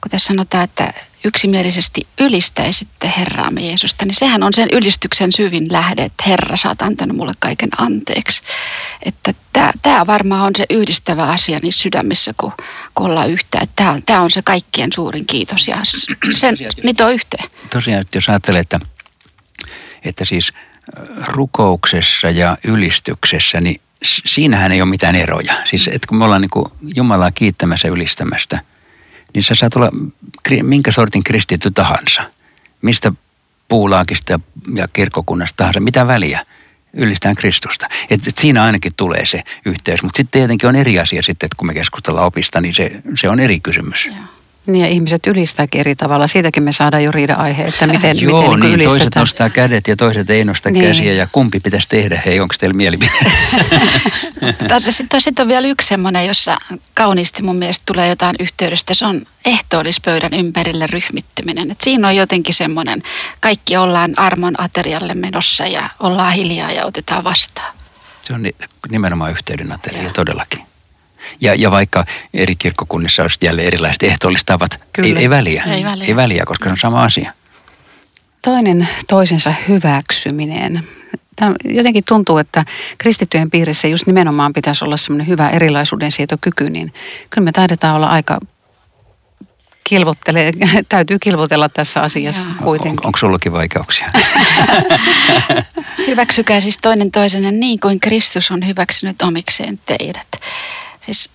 kun 0.00 0.10
tässä 0.10 0.26
sanotaan, 0.26 0.64
että 0.64 0.92
yksimielisesti 1.24 2.06
ylistäisitte 2.20 3.12
Herraamme 3.18 3.60
Jeesusta, 3.60 4.04
niin 4.04 4.14
sehän 4.14 4.42
on 4.42 4.52
sen 4.52 4.68
ylistyksen 4.72 5.32
syvin 5.32 5.66
lähde, 5.70 6.04
että 6.04 6.24
Herra, 6.26 6.56
sä 6.56 6.68
oot 6.68 6.82
antanut 6.82 7.16
mulle 7.16 7.32
kaiken 7.38 7.68
anteeksi. 7.78 8.42
Että 9.02 9.34
tämä 9.82 10.06
varmaan 10.06 10.42
on 10.46 10.52
se 10.56 10.64
yhdistävä 10.70 11.26
asia 11.26 11.58
niissä 11.62 11.82
sydämissä, 11.82 12.34
kun, 12.36 12.52
kun 12.94 13.06
ollaan 13.06 13.30
yhtä. 13.30 13.60
Tämä 14.06 14.20
on, 14.20 14.30
se 14.30 14.42
kaikkien 14.42 14.92
suurin 14.92 15.26
kiitos 15.26 15.68
ja 15.68 15.76
sen, 16.30 16.56
niitä 16.82 17.06
on 17.06 17.12
yhteen. 17.12 17.48
Tosiaan, 17.70 18.00
että 18.00 18.16
jos 18.18 18.28
ajattelee, 18.28 18.60
että, 18.60 18.80
että 20.04 20.24
siis 20.24 20.52
rukouksessa 21.26 22.30
ja 22.30 22.56
ylistyksessä, 22.64 23.60
niin 23.60 23.80
siinähän 24.02 24.72
ei 24.72 24.82
ole 24.82 24.90
mitään 24.90 25.16
eroja. 25.16 25.54
Siis 25.64 25.88
että 25.88 26.08
kun 26.08 26.18
me 26.18 26.24
ollaan 26.24 26.40
niin 26.40 26.94
Jumalaa 26.96 27.30
kiittämässä 27.30 27.88
ylistämästä, 27.88 28.60
niin 29.34 29.42
sä 29.42 29.54
saat 29.54 29.76
olla 29.76 29.90
minkä 30.62 30.90
sortin 30.90 31.24
kristitty 31.24 31.70
tahansa. 31.70 32.22
Mistä 32.82 33.12
puulaakista 33.68 34.40
ja 34.74 34.88
kirkkokunnasta 34.88 35.56
tahansa, 35.56 35.80
mitä 35.80 36.06
väliä 36.06 36.40
ylistään 36.92 37.34
Kristusta. 37.34 37.86
Et, 38.10 38.28
et 38.28 38.38
siinä 38.38 38.62
ainakin 38.62 38.92
tulee 38.96 39.26
se 39.26 39.42
yhteys, 39.64 40.02
mutta 40.02 40.16
sitten 40.16 40.40
tietenkin 40.40 40.68
on 40.68 40.76
eri 40.76 40.98
asia 40.98 41.22
sitten, 41.22 41.46
että 41.46 41.56
kun 41.56 41.66
me 41.66 41.74
keskustellaan 41.74 42.26
opista, 42.26 42.60
niin 42.60 42.74
se, 42.74 43.02
se 43.20 43.28
on 43.28 43.40
eri 43.40 43.60
kysymys. 43.60 44.06
Joo. 44.06 44.16
Niin 44.66 44.84
ja 44.84 44.88
ihmiset 44.88 45.26
ylistääkin 45.26 45.80
eri 45.80 45.96
tavalla. 45.96 46.26
Siitäkin 46.26 46.62
me 46.62 46.72
saadaan 46.72 47.04
jo 47.04 47.12
riida-aihe, 47.12 47.64
että 47.64 47.86
miten, 47.86 48.20
Joo, 48.20 48.42
miten 48.42 48.60
niin, 48.60 48.78
niin 48.78 48.88
toiset 48.88 49.14
nostaa 49.14 49.50
kädet 49.50 49.88
ja 49.88 49.96
toiset 49.96 50.30
ei 50.30 50.44
nosta 50.44 50.70
niin. 50.70 50.84
käsiä 50.84 51.12
ja 51.12 51.28
kumpi 51.32 51.60
pitäisi 51.60 51.88
tehdä. 51.88 52.22
Hei, 52.26 52.40
onko 52.40 52.54
teillä 52.58 52.74
mielipide? 52.74 53.12
Sitten 54.90 55.20
sit 55.20 55.38
on 55.38 55.48
vielä 55.48 55.66
yksi 55.66 55.88
semmoinen, 55.88 56.26
jossa 56.26 56.58
kauniisti 56.94 57.42
mun 57.42 57.56
mielestä 57.56 57.82
tulee 57.86 58.08
jotain 58.08 58.36
yhteydestä. 58.38 58.94
Se 58.94 59.06
on 59.06 59.26
ehtoollispöydän 59.44 60.34
ympärille 60.34 60.86
ryhmittyminen. 60.86 61.70
Et 61.70 61.80
siinä 61.80 62.08
on 62.08 62.16
jotenkin 62.16 62.54
semmoinen, 62.54 63.02
kaikki 63.40 63.76
ollaan 63.76 64.18
armon 64.18 64.60
aterialle 64.60 65.14
menossa 65.14 65.66
ja 65.66 65.90
ollaan 66.00 66.32
hiljaa 66.32 66.72
ja 66.72 66.84
otetaan 66.86 67.24
vastaan. 67.24 67.76
Se 68.24 68.34
on 68.34 68.46
nimenomaan 68.88 69.30
yhteyden 69.30 69.72
ateria, 69.72 70.10
todellakin. 70.10 70.66
Ja, 71.40 71.54
ja 71.54 71.70
vaikka 71.70 72.04
eri 72.34 72.56
kirkkokunnissa 72.56 73.22
olisi 73.22 73.38
jälleen 73.42 73.66
erilaiset 73.66 74.02
ehtoollistavat, 74.02 74.80
ei, 75.04 75.16
ei, 75.16 75.30
väliä. 75.30 75.62
ei 75.62 75.84
väliä. 75.84 76.06
Ei 76.06 76.16
väliä, 76.16 76.44
koska 76.46 76.64
se 76.64 76.70
on 76.70 76.78
sama 76.78 77.04
asia. 77.04 77.32
Toinen 78.42 78.88
toisensa 79.08 79.54
hyväksyminen. 79.68 80.82
Tämä 81.36 81.54
jotenkin 81.64 82.04
tuntuu, 82.08 82.38
että 82.38 82.64
kristittyjen 82.98 83.50
piirissä 83.50 83.88
just 83.88 84.06
nimenomaan 84.06 84.52
pitäisi 84.52 84.84
olla 84.84 84.96
semmoinen 84.96 85.26
hyvä 85.26 85.48
erilaisuuden 85.48 86.12
sietokyky, 86.12 86.70
niin 86.70 86.92
kyllä 87.30 87.44
me 87.44 87.52
taidetaan 87.52 87.96
olla 87.96 88.06
aika 88.06 88.38
kilvottele, 89.88 90.52
täytyy 90.88 91.18
kilvotella 91.18 91.68
tässä 91.68 92.02
asiassa 92.02 92.46
Joo. 92.46 92.56
kuitenkin. 92.62 93.00
On, 93.00 93.06
onko 93.06 93.18
sullakin 93.18 93.52
vaikeuksia? 93.52 94.06
Hyväksykää 96.06 96.60
siis 96.60 96.78
toinen 96.78 97.10
toisenne 97.10 97.50
niin 97.50 97.80
kuin 97.80 98.00
Kristus 98.00 98.50
on 98.50 98.66
hyväksynyt 98.66 99.22
omikseen 99.22 99.80
teidät. 99.86 100.40
Siis 101.06 101.30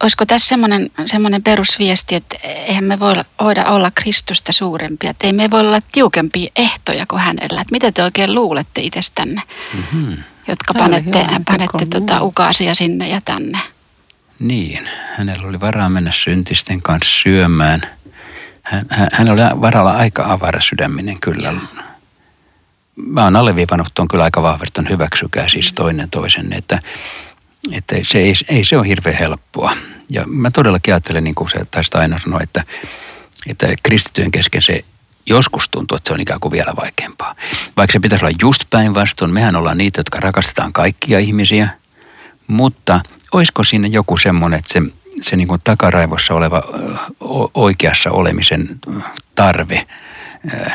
olisiko 0.00 0.26
tässä 0.26 0.48
semmoinen, 0.48 0.90
semmoinen 1.06 1.42
perusviesti, 1.42 2.14
että 2.14 2.38
eihän 2.44 2.84
me 2.84 3.00
voida, 3.00 3.24
voida 3.42 3.64
olla 3.64 3.90
Kristusta 3.94 4.52
suurempia, 4.52 5.10
että 5.10 5.26
ei 5.26 5.32
me 5.32 5.50
voi 5.50 5.60
olla 5.60 5.80
tiukempia 5.92 6.50
ehtoja 6.56 7.06
kuin 7.06 7.20
hänellä. 7.20 7.60
Että 7.60 7.72
mitä 7.72 7.92
te 7.92 8.02
oikein 8.02 8.34
luulette 8.34 8.80
itsestänne, 8.80 9.42
mm-hmm. 9.74 10.16
jotka 10.48 10.74
panette, 10.74 11.26
panette 11.46 11.86
tota 11.86 12.22
ukaasia 12.22 12.74
sinne 12.74 13.08
ja 13.08 13.20
tänne? 13.20 13.58
Niin, 14.38 14.88
hänellä 15.16 15.48
oli 15.48 15.60
varaa 15.60 15.88
mennä 15.88 16.12
syntisten 16.12 16.82
kanssa 16.82 17.22
syömään. 17.22 17.82
Hän, 18.62 18.86
hän, 18.90 19.08
hän 19.12 19.30
oli 19.30 19.40
varalla 19.60 19.92
aika 19.92 20.24
avara 20.28 20.60
sydäminen 20.60 21.20
kyllä. 21.20 21.54
Mä 22.96 23.24
oon 23.24 23.36
alleviivannut 23.36 23.88
tuon 23.94 24.08
kyllä 24.08 24.24
aika 24.24 24.42
vahvasti, 24.42 24.80
hyväksykää 24.88 25.48
siis 25.48 25.72
toinen 25.72 26.10
toisen, 26.10 26.52
että 26.52 26.78
että 27.70 27.96
se 28.02 28.18
ei, 28.18 28.34
ei 28.48 28.64
se 28.64 28.78
ole 28.78 28.88
hirveän 28.88 29.16
helppoa. 29.16 29.76
Ja 30.10 30.24
mä 30.26 30.50
todellakin 30.50 30.94
ajattelen, 30.94 31.24
niin 31.24 31.34
kuin 31.34 31.50
se 31.50 31.64
taisi 31.70 31.90
aina 31.94 32.20
sanoa, 32.24 32.40
että, 32.42 32.64
että 33.46 33.66
kristittyjen 33.82 34.30
kesken 34.30 34.62
se 34.62 34.84
joskus 35.26 35.68
tuntuu, 35.68 35.96
että 35.96 36.08
se 36.08 36.14
on 36.14 36.20
ikään 36.20 36.40
kuin 36.40 36.52
vielä 36.52 36.72
vaikeampaa. 36.76 37.36
Vaikka 37.76 37.92
se 37.92 38.00
pitäisi 38.00 38.24
olla 38.24 38.36
just 38.42 38.62
päinvastoin, 38.70 39.30
mehän 39.30 39.56
ollaan 39.56 39.78
niitä, 39.78 40.00
jotka 40.00 40.20
rakastetaan 40.20 40.72
kaikkia 40.72 41.18
ihmisiä, 41.18 41.68
mutta 42.46 43.00
olisiko 43.32 43.64
siinä 43.64 43.88
joku 43.88 44.16
semmoinen, 44.16 44.58
että 44.58 44.72
se, 44.72 44.82
se 45.22 45.36
niin 45.36 45.48
kuin 45.48 45.60
takaraivossa 45.64 46.34
oleva 46.34 46.62
oikeassa 47.54 48.10
olemisen 48.10 48.78
tarve, 49.34 49.86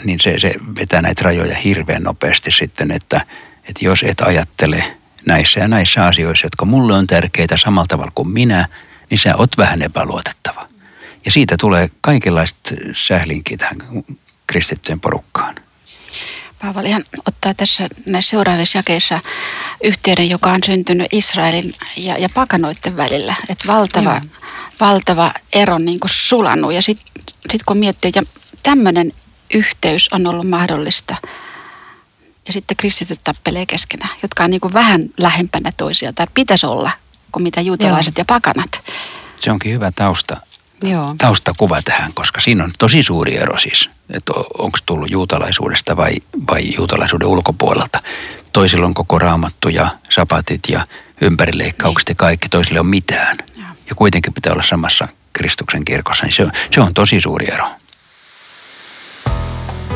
niin 0.03 0.19
se, 0.19 0.39
se 0.39 0.53
vetää 0.79 1.01
näitä 1.01 1.21
rajoja 1.23 1.55
hirveän 1.55 2.03
nopeasti 2.03 2.51
sitten, 2.51 2.91
että, 2.91 3.21
että 3.69 3.85
jos 3.85 4.03
et 4.03 4.21
ajattele– 4.21 4.83
näissä 5.27 5.59
ja 5.59 5.67
näissä 5.67 6.05
asioissa, 6.05 6.45
jotka 6.45 6.65
mulle 6.65 6.93
on 6.93 7.07
tärkeitä 7.07 7.57
samalla 7.57 7.87
tavalla 7.87 8.11
kuin 8.15 8.29
minä, 8.29 8.67
niin 9.09 9.19
sä 9.19 9.35
oot 9.37 9.57
vähän 9.57 9.81
epäluotettava. 9.81 10.67
Ja 11.25 11.31
siitä 11.31 11.55
tulee 11.59 11.89
kaikenlaista 12.01 12.75
sählinkiä 12.93 13.57
tähän 13.57 13.77
kristittyjen 14.47 14.99
porukkaan. 14.99 15.55
Paavalihan 16.61 17.03
ottaa 17.27 17.53
tässä 17.53 17.87
näissä 18.05 18.29
seuraavissa 18.29 18.79
jakeissa 18.79 19.19
yhteyden, 19.83 20.29
joka 20.29 20.51
on 20.51 20.59
syntynyt 20.65 21.07
Israelin 21.11 21.73
ja, 21.97 22.17
ja 22.17 22.29
pakanoiden 22.33 22.97
välillä. 22.97 23.35
Että 23.49 23.67
valtava, 23.67 24.21
valtava 24.79 25.33
ero 25.53 25.77
niin 25.77 25.99
kuin 25.99 26.11
sulannut. 26.13 26.73
Ja 26.73 26.81
sitten 26.81 27.23
sit 27.49 27.63
kun 27.63 27.77
miettii, 27.77 28.09
että 28.09 28.31
tämmöinen 28.63 29.11
yhteys 29.53 30.09
on 30.13 30.27
ollut 30.27 30.49
mahdollista– 30.49 31.15
ja 32.47 32.53
sitten 32.53 32.77
kristityt 32.77 33.19
tappelee 33.23 33.65
keskenään, 33.65 34.15
jotka 34.21 34.43
on 34.43 34.49
niin 34.49 34.61
kuin 34.61 34.73
vähän 34.73 35.01
lähempänä 35.17 35.71
toisia 35.77 36.13
tai 36.13 36.27
pitäisi 36.33 36.65
olla 36.65 36.91
kuin 37.31 37.43
mitä 37.43 37.61
juutalaiset 37.61 38.17
Joo. 38.17 38.21
ja 38.21 38.25
pakanat. 38.25 38.83
Se 39.39 39.51
onkin 39.51 39.73
hyvä 39.73 39.91
tausta, 39.95 40.37
Joo. 40.83 41.15
taustakuva 41.17 41.81
tähän, 41.81 42.13
koska 42.13 42.41
siinä 42.41 42.63
on 42.63 42.71
tosi 42.79 43.03
suuri 43.03 43.37
ero 43.37 43.59
siis, 43.59 43.89
että 44.09 44.33
onko 44.57 44.77
tullut 44.85 45.11
juutalaisuudesta 45.11 45.97
vai, 45.97 46.11
vai 46.51 46.75
juutalaisuuden 46.75 47.27
ulkopuolelta. 47.27 47.99
Toisilla 48.53 48.85
on 48.85 48.93
koko 48.93 49.19
raamattu 49.19 49.69
ja 49.69 49.87
sapatit 50.09 50.61
ja 50.69 50.87
ympärileikkaukset 51.21 52.07
niin. 52.07 52.15
ja 52.15 52.19
kaikki, 52.19 52.49
toisille 52.49 52.79
on 52.79 52.85
mitään. 52.85 53.37
Joo. 53.55 53.67
Ja 53.89 53.95
kuitenkin 53.95 54.33
pitää 54.33 54.53
olla 54.53 54.63
samassa 54.63 55.07
Kristuksen 55.33 55.85
kirkossa, 55.85 56.25
niin 56.25 56.33
se 56.33 56.43
on, 56.43 56.51
se 56.73 56.81
on 56.81 56.93
tosi 56.93 57.21
suuri 57.21 57.47
ero. 57.53 57.67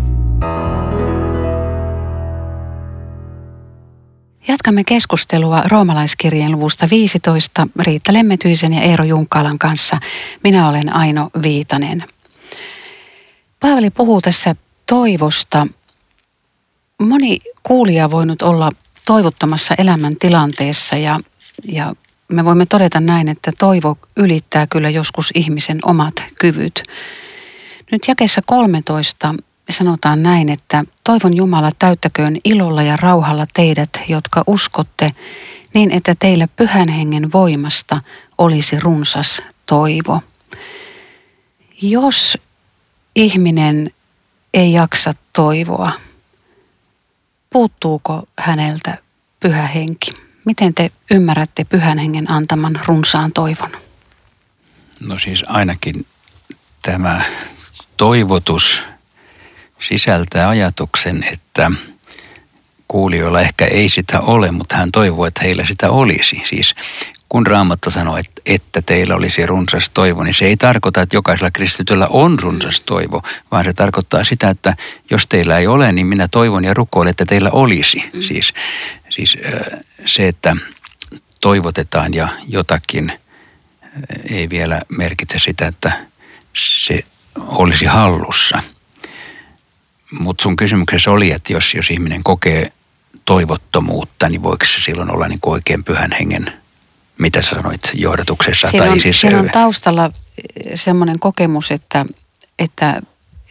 Jatkamme 4.47 4.83
keskustelua 4.83 5.63
roomalaiskirjeen 5.67 6.51
luvusta 6.51 6.87
15 6.91 7.67
Riitta 7.79 8.13
Lemmetyisen 8.13 8.73
ja 8.73 8.81
Eero 8.81 9.03
Junkkalan 9.03 9.59
kanssa. 9.59 9.99
Minä 10.43 10.69
olen 10.69 10.95
Aino 10.95 11.29
Viitanen. 11.41 12.03
Paavali 13.59 13.89
puhuu 13.89 14.21
tässä 14.21 14.55
toivosta. 14.85 15.67
Moni 17.01 17.39
kuulija 17.63 18.11
voinut 18.11 18.41
olla 18.41 18.71
toivottomassa 19.05 19.75
elämäntilanteessa 19.77 20.95
ja, 20.95 21.19
ja 21.65 21.93
me 22.29 22.45
voimme 22.45 22.65
todeta 22.65 22.99
näin, 22.99 23.29
että 23.29 23.51
toivo 23.59 23.97
ylittää 24.17 24.67
kyllä 24.67 24.89
joskus 24.89 25.31
ihmisen 25.35 25.79
omat 25.85 26.13
kyvyt. 26.39 26.83
Nyt 27.91 28.07
jakessa 28.07 28.41
13 28.45 29.33
me 29.33 29.73
sanotaan 29.73 30.23
näin, 30.23 30.49
että 30.49 30.83
toivon 31.03 31.37
Jumala 31.37 31.71
täyttäköön 31.79 32.37
ilolla 32.45 32.83
ja 32.83 32.97
rauhalla 32.97 33.45
teidät, 33.53 33.89
jotka 34.07 34.43
uskotte, 34.47 35.13
niin 35.73 35.91
että 35.91 36.15
teillä 36.19 36.47
pyhän 36.47 36.89
hengen 36.89 37.31
voimasta 37.31 38.01
olisi 38.37 38.79
runsas 38.79 39.41
toivo. 39.65 40.21
Jos 41.81 42.37
ihminen 43.15 43.91
ei 44.53 44.73
jaksa 44.73 45.13
toivoa, 45.33 45.91
puuttuuko 47.49 48.23
häneltä 48.37 48.97
pyhä 49.39 49.67
henki? 49.67 50.28
Miten 50.49 50.73
te 50.73 50.91
ymmärrätte 51.11 51.63
pyhän 51.63 51.97
hengen 51.97 52.31
antaman 52.31 52.79
runsaan 52.85 53.31
toivon? 53.31 53.69
No 54.99 55.19
siis 55.19 55.43
ainakin 55.47 56.05
tämä 56.81 57.21
toivotus 57.97 58.81
sisältää 59.87 60.49
ajatuksen, 60.49 61.23
että 61.31 61.71
kuulijoilla 62.87 63.41
ehkä 63.41 63.65
ei 63.65 63.89
sitä 63.89 64.19
ole, 64.19 64.51
mutta 64.51 64.75
hän 64.75 64.91
toivoo, 64.91 65.25
että 65.25 65.41
heillä 65.41 65.65
sitä 65.65 65.89
olisi. 65.89 66.41
Siis 66.45 66.75
kun 67.29 67.47
Raamattu 67.47 67.91
sanoo, 67.91 68.17
että, 68.17 68.41
että 68.45 68.81
teillä 68.81 69.15
olisi 69.15 69.45
runsas 69.45 69.89
toivo, 69.89 70.23
niin 70.23 70.33
se 70.33 70.45
ei 70.45 70.57
tarkoita, 70.57 71.01
että 71.01 71.15
jokaisella 71.15 71.51
kristityllä 71.51 72.07
on 72.07 72.39
runsas 72.39 72.81
toivo, 72.81 73.21
vaan 73.51 73.65
se 73.65 73.73
tarkoittaa 73.73 74.23
sitä, 74.23 74.49
että 74.49 74.75
jos 75.11 75.27
teillä 75.27 75.57
ei 75.57 75.67
ole, 75.67 75.91
niin 75.91 76.07
minä 76.07 76.27
toivon 76.27 76.65
ja 76.65 76.73
rukoilen, 76.73 77.09
että 77.09 77.25
teillä 77.25 77.49
olisi. 77.51 78.09
Mm. 78.13 78.21
Siis, 78.21 78.53
siis 79.25 79.37
se, 80.05 80.27
että 80.27 80.55
toivotetaan 81.41 82.13
ja 82.13 82.27
jotakin 82.47 83.11
ei 84.29 84.49
vielä 84.49 84.81
merkitse 84.89 85.39
sitä, 85.39 85.67
että 85.67 85.91
se 86.55 87.03
olisi 87.37 87.85
hallussa. 87.85 88.63
Mutta 90.19 90.43
sun 90.43 90.55
kysymyksessä 90.55 91.11
oli, 91.11 91.31
että 91.31 91.53
jos, 91.53 91.73
jos 91.73 91.91
ihminen 91.91 92.23
kokee 92.23 92.71
toivottomuutta, 93.25 94.29
niin 94.29 94.43
voiko 94.43 94.65
se 94.65 94.81
silloin 94.81 95.11
olla 95.11 95.27
niin 95.27 95.39
oikein 95.45 95.83
pyhän 95.83 96.11
hengen, 96.11 96.53
mitä 97.17 97.41
sä 97.41 97.49
sanoit 97.49 97.91
johdatuksessa? 97.93 98.67
Siinä, 98.67 98.85
tai 98.85 98.93
on, 98.93 99.01
siis, 99.01 99.21
siinä 99.21 99.39
on 99.39 99.49
taustalla 99.49 100.11
semmoinen 100.75 101.19
kokemus, 101.19 101.71
että, 101.71 102.05
että, 102.59 103.01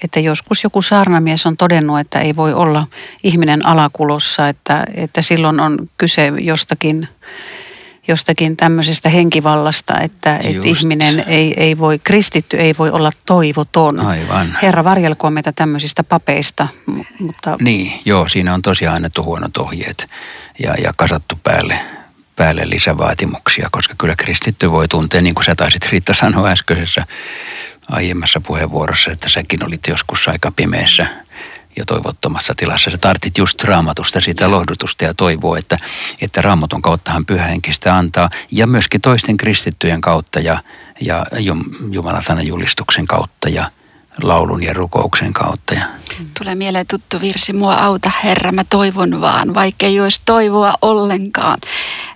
että 0.04 0.20
joskus 0.20 0.64
joku 0.64 0.82
saarnamies 0.82 1.46
on 1.46 1.56
todennut, 1.56 2.00
että 2.00 2.20
ei 2.20 2.36
voi 2.36 2.52
olla 2.52 2.86
ihminen 3.22 3.66
alakulossa, 3.66 4.48
että, 4.48 4.84
että 4.94 5.22
silloin 5.22 5.60
on 5.60 5.88
kyse 5.98 6.32
jostakin 6.40 7.08
jostakin 8.08 8.56
tämmöisestä 8.56 9.08
henkivallasta, 9.08 10.00
että, 10.00 10.36
että 10.36 10.68
ihminen 10.68 11.24
ei, 11.26 11.54
ei 11.56 11.78
voi, 11.78 11.98
kristitty 12.04 12.56
ei 12.56 12.74
voi 12.78 12.90
olla 12.90 13.10
toivoton. 13.26 14.00
Aivan. 14.00 14.58
Herra 14.62 14.84
varjelkoon 14.84 15.32
meitä 15.32 15.52
tämmöisistä 15.52 16.04
papeista. 16.04 16.68
Mutta... 17.18 17.56
Niin, 17.60 17.92
joo, 18.04 18.28
siinä 18.28 18.54
on 18.54 18.62
tosiaan 18.62 18.96
annettu 18.96 19.24
huonot 19.24 19.56
ohjeet 19.56 20.06
ja, 20.58 20.74
ja 20.84 20.92
kasattu 20.96 21.38
päälle, 21.44 21.80
päälle 22.36 22.62
lisävaatimuksia, 22.64 23.68
koska 23.72 23.94
kyllä 23.98 24.14
kristitty 24.16 24.70
voi 24.70 24.88
tuntea, 24.88 25.20
niin 25.20 25.34
kuin 25.34 25.44
sä 25.44 25.54
taisit 25.54 25.86
Riitta 25.86 26.14
sanoa 26.14 26.48
äskeisessä 26.48 27.06
aiemmassa 27.90 28.40
puheenvuorossa, 28.40 29.10
että 29.10 29.28
säkin 29.28 29.64
olit 29.64 29.88
joskus 29.88 30.28
aika 30.28 30.52
pimeässä 30.56 31.06
ja 31.76 31.84
toivottomassa 31.84 32.54
tilassa. 32.56 32.90
Sä 32.90 32.98
tartit 32.98 33.38
just 33.38 33.64
raamatusta 33.64 34.20
sitä 34.20 34.50
lohdutusta 34.50 35.04
ja 35.04 35.14
toivoa, 35.14 35.58
että, 35.58 35.78
että 36.20 36.42
raamatun 36.42 36.82
kauttahan 36.82 37.26
pyhähenkistä 37.26 37.96
antaa 37.96 38.30
ja 38.50 38.66
myöskin 38.66 39.00
toisten 39.00 39.36
kristittyjen 39.36 40.00
kautta 40.00 40.40
ja, 40.40 40.58
ja 41.00 41.26
Jumalan 41.90 42.22
sanan 42.22 42.46
julistuksen 42.46 43.06
kautta 43.06 43.48
ja 43.48 43.70
laulun 44.22 44.62
ja 44.62 44.72
rukouksen 44.72 45.32
kautta. 45.32 45.74
Ja. 45.74 45.84
Tulee 46.38 46.54
mieleen 46.54 46.86
tuttu 46.86 47.20
virsi, 47.20 47.52
mua 47.52 47.74
auta 47.74 48.10
Herra, 48.24 48.52
mä 48.52 48.64
toivon 48.64 49.20
vaan, 49.20 49.54
vaikka 49.54 49.86
ei 49.86 50.00
olisi 50.00 50.22
toivoa 50.24 50.74
ollenkaan. 50.82 51.58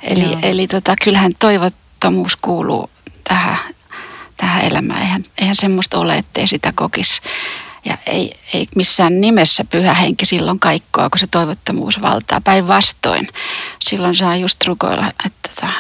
Eli, 0.03 0.39
eli 0.43 0.67
tota, 0.67 0.95
kyllähän 1.05 1.33
toivottomuus 1.39 2.37
kuuluu 2.37 2.91
tähän, 3.25 3.59
tähän 4.43 4.65
elämään. 4.65 5.03
Eihän, 5.03 5.23
eihän 5.39 5.57
semmoista 5.57 5.99
ole, 5.99 6.15
ettei 6.15 6.47
sitä 6.47 6.73
kokisi. 6.75 7.21
Ja 7.85 7.99
ei, 8.07 8.35
ei 8.55 8.67
missään 8.77 9.21
nimessä 9.21 9.65
pyhä 9.65 9.95
henki 9.95 10.27
silloin 10.27 10.59
kaikkoa, 10.59 11.11
kun 11.11 11.19
se 11.19 11.27
toivottomuus 11.27 12.03
valtaa. 12.03 12.41
Päinvastoin. 12.41 13.29
Silloin 13.85 14.15
saa 14.15 14.37
just 14.37 14.67
rukoilla, 14.67 15.13
että 15.27 15.51
tota, 15.55 15.73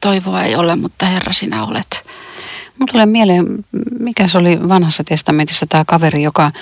toivoa 0.00 0.42
ei 0.42 0.56
ole, 0.56 0.76
mutta 0.76 1.06
Herra 1.06 1.32
sinä 1.32 1.64
olet. 1.64 2.03
Mulla 2.78 2.92
tulee 2.92 3.06
mieleen, 3.06 3.46
mikä 3.98 4.26
se 4.26 4.38
oli 4.38 4.68
vanhassa 4.68 5.04
testamentissa 5.04 5.66
tämä 5.66 5.84
kaveri, 5.86 6.22
joka 6.22 6.52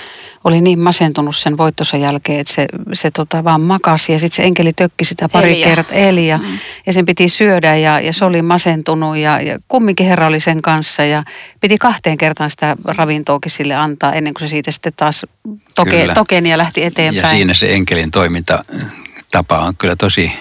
oli 0.43 0.61
niin 0.61 0.79
masentunut 0.79 1.35
sen 1.35 1.57
voittosa 1.57 1.97
jälkeen, 1.97 2.39
että 2.39 2.53
se, 2.53 2.67
se 2.93 3.11
tota 3.11 3.43
vaan 3.43 3.61
makasi 3.61 4.11
ja 4.11 4.19
sitten 4.19 4.35
se 4.35 4.43
enkeli 4.43 4.73
tökki 4.73 5.05
sitä 5.05 5.29
pari 5.29 5.51
Elia. 5.51 5.67
kertaa, 5.67 5.97
Elia, 5.97 6.37
mm. 6.37 6.59
ja 6.85 6.93
sen 6.93 7.05
piti 7.05 7.29
syödä 7.29 7.75
ja, 7.75 7.99
ja 7.99 8.13
se 8.13 8.25
oli 8.25 8.41
masentunut 8.41 9.17
ja, 9.17 9.41
ja 9.41 9.59
kumminkin 9.67 10.07
herra 10.07 10.27
oli 10.27 10.39
sen 10.39 10.61
kanssa 10.61 11.03
ja 11.03 11.23
piti 11.61 11.77
kahteen 11.77 12.17
kertaan 12.17 12.49
sitä 12.49 12.75
ravintoakin 12.85 13.51
sille 13.51 13.75
antaa 13.75 14.13
ennen 14.13 14.33
kuin 14.33 14.47
se 14.47 14.51
siitä 14.51 14.71
sitten 14.71 14.93
taas 14.95 15.25
toke, 15.75 16.07
tokeni 16.13 16.51
ja 16.51 16.57
lähti 16.57 16.83
eteenpäin. 16.83 17.23
Ja 17.23 17.29
siinä 17.29 17.53
se 17.53 17.73
enkelin 17.73 18.11
toiminta 18.11 18.63
tapa 19.33 19.59
on 19.59 19.77
kyllä 19.77 19.95
tosi 19.95 20.31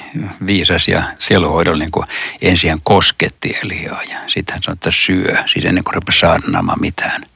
viisas 0.47 0.89
ja 0.89 1.03
sieluhoidollinen, 1.19 1.91
kun 1.91 2.07
ensin 2.43 2.81
kosketti 2.85 3.57
Eliaa 3.65 4.03
ja 4.03 4.19
sitten 4.27 4.55
hän 4.55 4.63
sanoi, 4.63 4.75
että 4.75 4.91
syö, 4.91 5.37
siis 5.47 5.65
ennen 5.65 5.85
kuin 5.85 5.95
rupesi 5.95 6.19
saarnaamaan 6.19 6.81
mitään. 6.81 7.27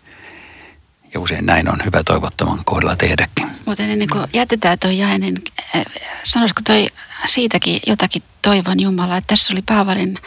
Ja 1.14 1.20
usein 1.20 1.46
näin 1.46 1.72
on 1.72 1.84
hyvä 1.84 2.02
toivottoman 2.04 2.64
kohdalla 2.64 2.96
tehdäkin. 2.96 3.46
Mutta 3.66 3.82
ennen 3.82 4.08
kuin 4.12 4.24
jätetään 4.32 4.78
tuo 4.78 4.90
jae, 4.90 5.18
niin 5.18 5.36
eh, 5.74 5.84
sanoisiko 6.22 6.60
toi 6.66 6.88
siitäkin 7.24 7.80
jotakin 7.86 8.22
toivon 8.42 8.80
Jumala, 8.80 9.16
että 9.16 9.28
tässä 9.28 9.54
oli 9.54 9.62
Paavalin 9.62 10.18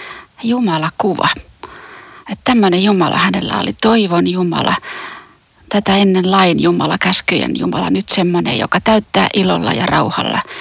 Jumala-kuva. 0.44 1.30
Että 2.32 2.44
tämmöinen 2.44 2.84
Jumala 2.84 3.18
hänellä 3.18 3.60
oli, 3.60 3.74
toivon 3.82 4.28
Jumala, 4.28 4.76
tätä 5.70 5.98
ennen 5.98 6.32
lain 6.32 6.64
Jumala, 6.64 6.98
käskyjen 6.98 7.52
Jumala, 7.60 7.90
nyt 7.90 8.10
semmoinen, 8.10 8.60
joka 8.60 8.82
täyttää 8.82 9.28
ilolla 9.34 9.72
ja 9.72 9.86
rauhalla– 9.86 10.42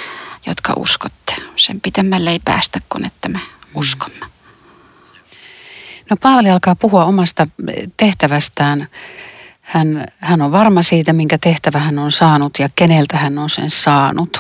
jotka 0.47 0.73
uskotte. 0.77 1.35
Sen 1.57 1.81
pitemmälle 1.81 2.31
ei 2.31 2.41
päästä 2.45 2.81
kuin 2.89 3.07
että 3.07 3.29
me 3.29 3.41
uskomme. 3.75 4.27
No 6.11 6.17
Paavali 6.17 6.51
alkaa 6.51 6.77
puhua 6.77 7.05
omasta 7.05 7.47
tehtävästään. 7.97 8.89
Hän, 9.61 10.07
hän 10.19 10.43
on 10.43 10.53
varma 10.53 10.83
siitä, 10.83 11.13
minkä 11.13 11.39
tehtävä 11.39 11.79
hän 11.79 11.99
on 11.99 12.13
saanut 12.13 12.59
ja 12.59 12.69
keneltä 12.75 13.17
hän 13.17 13.39
on 13.39 13.51
sen 13.51 13.71
saanut. 13.71 14.39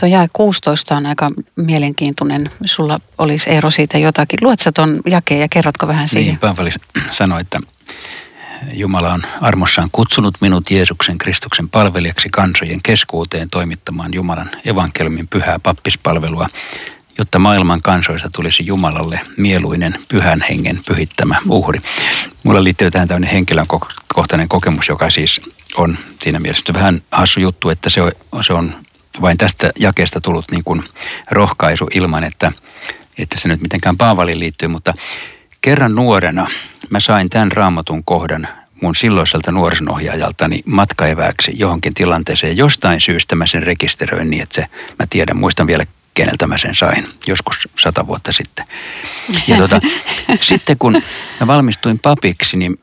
Tuo 0.00 0.08
jae 0.08 0.28
16 0.32 0.96
on 0.96 1.06
aika 1.06 1.30
mielenkiintoinen. 1.56 2.50
Sulla 2.64 3.00
olisi 3.18 3.50
Eero 3.50 3.70
siitä 3.70 3.98
jotakin. 3.98 4.38
Luet 4.42 4.58
sä 4.58 4.72
ton 4.72 5.00
jakeen 5.06 5.40
ja 5.40 5.48
kerrotko 5.50 5.86
vähän 5.86 6.08
siitä? 6.08 6.26
Niin, 6.26 6.38
Paavali 6.38 6.70
sanoi, 7.10 7.40
että 7.40 7.60
Jumala 8.72 9.12
on 9.12 9.22
armossaan 9.40 9.88
kutsunut 9.92 10.34
minut 10.40 10.70
Jeesuksen 10.70 11.18
Kristuksen 11.18 11.68
palvelijaksi 11.68 12.28
kansojen 12.28 12.82
keskuuteen 12.82 13.50
toimittamaan 13.50 14.14
Jumalan 14.14 14.50
evankeliumin 14.64 15.28
pyhää 15.28 15.58
pappispalvelua, 15.58 16.48
jotta 17.18 17.38
maailman 17.38 17.82
kansoista 17.82 18.30
tulisi 18.36 18.66
Jumalalle 18.66 19.20
mieluinen 19.36 19.98
pyhän 20.08 20.44
hengen 20.48 20.80
pyhittämä 20.86 21.36
uhri. 21.48 21.80
Mulla 22.42 22.64
liittyy 22.64 22.90
tähän 22.90 23.08
tämmöinen 23.08 23.30
henkilökohtainen 23.30 24.48
kokemus, 24.48 24.88
joka 24.88 25.10
siis 25.10 25.40
on 25.76 25.98
siinä 26.22 26.40
mielessä 26.40 26.74
vähän 26.74 27.02
hassu 27.10 27.40
juttu, 27.40 27.70
että 27.70 27.90
se 27.90 28.02
on, 28.02 28.12
se 28.40 28.52
on 28.52 28.74
vain 29.20 29.38
tästä 29.38 29.70
jakeesta 29.78 30.20
tullut 30.20 30.50
niin 30.50 30.64
kuin 30.64 30.84
rohkaisu 31.30 31.88
ilman, 31.94 32.24
että, 32.24 32.52
että 33.18 33.40
se 33.40 33.48
nyt 33.48 33.60
mitenkään 33.60 33.96
Paavaliin 33.96 34.40
liittyy, 34.40 34.68
mutta 34.68 34.94
Kerran 35.60 35.94
nuorena 35.94 36.46
mä 36.90 37.00
sain 37.00 37.30
tämän 37.30 37.52
raamatun 37.52 38.04
kohdan 38.04 38.48
mun 38.82 38.94
silloiselta 38.94 39.52
nuorisonohjaajaltani 39.52 40.62
matkaeväksi 40.66 41.52
johonkin 41.54 41.94
tilanteeseen. 41.94 42.56
Jostain 42.56 43.00
syystä 43.00 43.36
mä 43.36 43.46
sen 43.46 43.62
rekisteröin 43.62 44.30
niin, 44.30 44.42
että 44.42 44.54
se, 44.54 44.66
mä 44.98 45.06
tiedän, 45.10 45.36
muistan 45.36 45.66
vielä 45.66 45.84
keneltä 46.14 46.46
mä 46.46 46.58
sen 46.58 46.74
sain, 46.74 47.08
joskus 47.26 47.68
sata 47.78 48.06
vuotta 48.06 48.32
sitten. 48.32 48.64
Ja 49.48 49.56
tota, 49.56 49.80
sitten 50.40 50.78
kun 50.78 51.02
mä 51.40 51.46
valmistuin 51.46 51.98
papiksi, 51.98 52.56
niin 52.56 52.80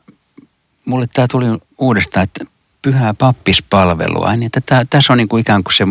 mulle 0.84 1.06
tämä 1.12 1.26
tuli 1.30 1.46
uudestaan, 1.78 2.24
että 2.24 2.44
pyhää 2.82 3.14
pappispalvelua, 3.14 4.36
niin 4.36 4.50
että 4.56 4.84
tässä 4.90 5.12
on 5.12 5.16
niin 5.16 5.28
kuin 5.28 5.40
ikään 5.40 5.64
kuin 5.64 5.74
se 5.74 5.84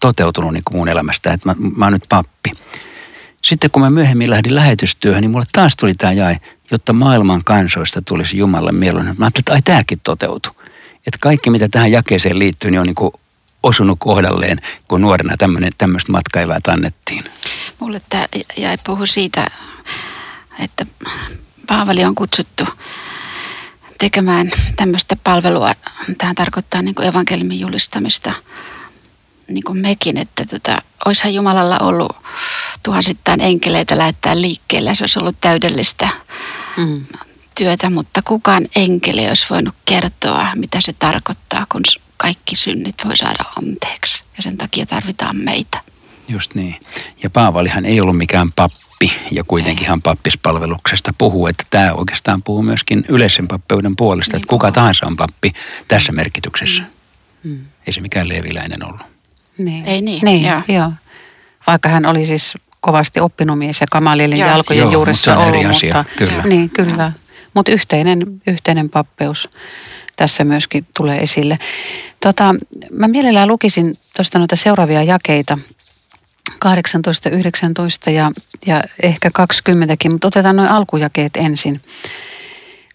toteutunut 0.00 0.52
niin 0.52 0.64
kuin 0.64 0.76
mun 0.76 0.88
elämästä, 0.88 1.32
että 1.32 1.48
mä, 1.48 1.54
mä 1.76 1.84
oon 1.84 1.92
nyt 1.92 2.04
pappi. 2.08 2.50
Sitten 3.48 3.70
kun 3.70 3.82
mä 3.82 3.90
myöhemmin 3.90 4.30
lähdin 4.30 4.54
lähetystyöhön, 4.54 5.20
niin 5.20 5.30
mulle 5.30 5.44
taas 5.52 5.76
tuli 5.76 5.94
tämä 5.94 6.12
jae, 6.12 6.36
jotta 6.70 6.92
maailman 6.92 7.44
kansoista 7.44 8.02
tulisi 8.02 8.38
Jumalan 8.38 8.74
mieluinen. 8.74 9.14
Mä 9.18 9.24
ajattelin, 9.24 9.42
että 9.42 9.52
ai 9.52 9.62
tämäkin 9.62 10.00
toteutui. 10.02 10.52
Että 11.06 11.18
kaikki 11.20 11.50
mitä 11.50 11.68
tähän 11.68 11.92
jakeeseen 11.92 12.38
liittyy, 12.38 12.70
niin 12.70 12.80
on 12.80 12.86
niin 12.86 12.94
kuin 12.94 13.12
osunut 13.62 13.98
kohdalleen, 14.00 14.58
kun 14.88 15.00
nuorena 15.00 15.34
tämmöistä 15.78 16.12
matkaivää 16.12 16.58
annettiin. 16.68 17.24
Mulle 17.78 18.00
tämä 18.08 18.26
jäi 18.56 18.76
puhu 18.86 19.06
siitä, 19.06 19.46
että 20.58 20.86
Paavali 21.66 22.04
on 22.04 22.14
kutsuttu 22.14 22.64
tekemään 23.98 24.50
tämmöistä 24.76 25.16
palvelua. 25.24 25.74
Tämä 26.18 26.34
tarkoittaa 26.34 26.82
niin 26.82 26.94
kuin 26.94 27.08
evankeliumin 27.08 27.60
julistamista– 27.60 28.32
niin 29.48 29.64
kuin 29.66 29.78
mekin, 29.78 30.16
että 30.16 30.44
tota, 30.44 30.82
olisihan 31.06 31.34
Jumalalla 31.34 31.78
ollut 31.78 32.16
tuhansittain 32.84 33.40
enkeleitä 33.40 33.98
lähettää 33.98 34.40
liikkeelle. 34.40 34.94
Se 34.94 35.02
olisi 35.02 35.18
ollut 35.18 35.40
täydellistä 35.40 36.08
mm. 36.76 37.06
työtä, 37.58 37.90
mutta 37.90 38.22
kukaan 38.22 38.66
enkeli 38.76 39.28
olisi 39.28 39.46
voinut 39.50 39.74
kertoa, 39.84 40.46
mitä 40.54 40.80
se 40.80 40.92
tarkoittaa, 40.92 41.66
kun 41.72 41.82
kaikki 42.16 42.56
synnit 42.56 42.94
voi 43.04 43.16
saada 43.16 43.44
anteeksi. 43.56 44.22
Ja 44.36 44.42
sen 44.42 44.56
takia 44.56 44.86
tarvitaan 44.86 45.36
meitä. 45.36 45.80
Just 46.28 46.54
niin. 46.54 46.76
Ja 47.22 47.30
Paavalihan 47.30 47.84
ei 47.84 48.00
ollut 48.00 48.16
mikään 48.16 48.52
pappi 48.52 49.12
ja 49.30 49.44
kuitenkin 49.44 49.86
hän 49.86 50.02
pappispalveluksesta 50.02 51.14
puhuu, 51.18 51.46
että 51.46 51.64
tämä 51.70 51.92
oikeastaan 51.92 52.42
puhuu 52.42 52.62
myöskin 52.62 53.04
yleisen 53.08 53.48
pappeuden 53.48 53.96
puolesta, 53.96 54.32
Niin 54.32 54.42
että 54.42 54.50
kuka 54.50 54.72
tahansa 54.72 55.06
on 55.06 55.16
pappi 55.16 55.52
tässä 55.88 56.12
merkityksessä. 56.12 56.82
Mm. 57.44 57.64
Ei 57.86 57.92
se 57.92 58.00
mikään 58.00 58.28
leviläinen 58.28 58.84
ollut. 58.84 59.17
Niin. 59.58 59.86
Ei 59.86 60.02
niin, 60.02 60.24
niin 60.24 60.46
joo. 60.46 60.62
joo. 60.68 60.92
Vaikka 61.66 61.88
hän 61.88 62.06
oli 62.06 62.26
siis 62.26 62.54
kovasti 62.80 63.20
oppinut 63.20 63.58
mies 63.58 63.80
ja 63.80 63.86
Kamalielin 63.90 64.38
Joo. 64.38 64.48
jalkojen 64.48 64.82
Joo, 64.82 64.92
juuressa 64.92 65.30
mutta 65.30 65.42
se 65.42 65.48
on 65.48 65.54
ollut. 65.54 65.64
eri 65.64 65.76
asia, 65.76 65.94
mutta, 65.96 66.12
kyllä. 66.16 66.42
Niin, 66.42 66.70
kyllä. 66.70 67.12
Mutta 67.54 67.72
yhteinen, 67.72 68.22
yhteinen 68.46 68.90
pappeus 68.90 69.48
tässä 70.16 70.44
myöskin 70.44 70.86
tulee 70.96 71.18
esille. 71.18 71.58
Tota, 72.20 72.54
mä 72.92 73.08
mielellään 73.08 73.48
lukisin 73.48 73.98
tuosta 74.16 74.38
noita 74.38 74.56
seuraavia 74.56 75.02
jakeita. 75.02 75.58
18, 76.60 77.30
19 77.30 78.10
ja, 78.10 78.30
ja 78.66 78.82
ehkä 79.02 79.30
20kin, 79.38 80.10
mutta 80.10 80.28
otetaan 80.28 80.56
noin 80.56 80.68
alkujakeet 80.68 81.36
ensin. 81.36 81.80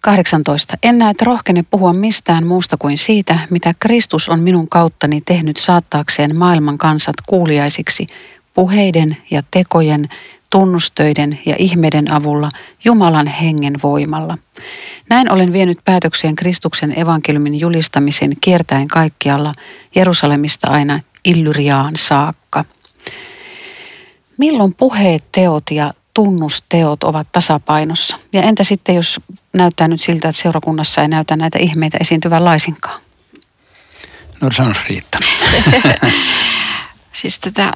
18. 0.04 0.78
En 0.84 0.98
näe, 0.98 1.12
että 1.12 1.26
rohkene 1.26 1.64
puhua 1.70 1.94
mistään 1.94 2.48
muusta 2.48 2.78
kuin 2.78 2.98
siitä, 2.98 3.40
mitä 3.50 3.74
Kristus 3.80 4.30
on 4.30 4.40
minun 4.40 4.70
kauttani 4.70 5.22
tehnyt 5.22 5.58
saattaakseen 5.58 6.36
maailman 6.36 6.78
kansat 6.78 7.16
kuuliaisiksi 7.28 8.08
puheiden 8.54 9.18
ja 9.32 9.44
tekojen, 9.52 10.10
tunnustöiden 10.50 11.40
ja 11.46 11.56
ihmeiden 11.60 12.12
avulla 12.12 12.50
Jumalan 12.86 13.28
hengen 13.28 13.76
voimalla. 13.84 14.38
Näin 15.10 15.32
olen 15.32 15.54
vienyt 15.54 15.80
päätökseen 15.86 16.36
Kristuksen 16.36 17.00
evankeliumin 17.00 17.60
julistamisen 17.60 18.32
kiertäen 18.42 18.88
kaikkialla 18.88 19.54
Jerusalemista 19.96 20.68
aina 20.68 21.00
Illyriaan 21.26 21.94
saakka. 21.96 22.66
Milloin 24.38 24.74
puheet, 24.74 25.24
teot 25.32 25.64
ja 25.72 25.94
tunnusteot 26.14 27.04
ovat 27.04 27.32
tasapainossa? 27.32 28.18
Ja 28.34 28.42
entä 28.42 28.64
sitten, 28.64 28.96
jos 28.96 29.20
näyttää 29.54 29.88
nyt 29.88 30.02
siltä, 30.02 30.30
että 30.30 30.42
seurakunnassa 30.42 31.02
ei 31.02 31.08
näytä 31.08 31.36
näitä 31.36 31.60
ihmeitä 31.60 31.98
esiintyvän 32.02 32.46
laisinkaan? 32.46 33.02
No 34.42 34.52
sanos 34.52 34.78
Riitta. 34.90 35.18
Siis 37.12 37.40
tätä, 37.40 37.74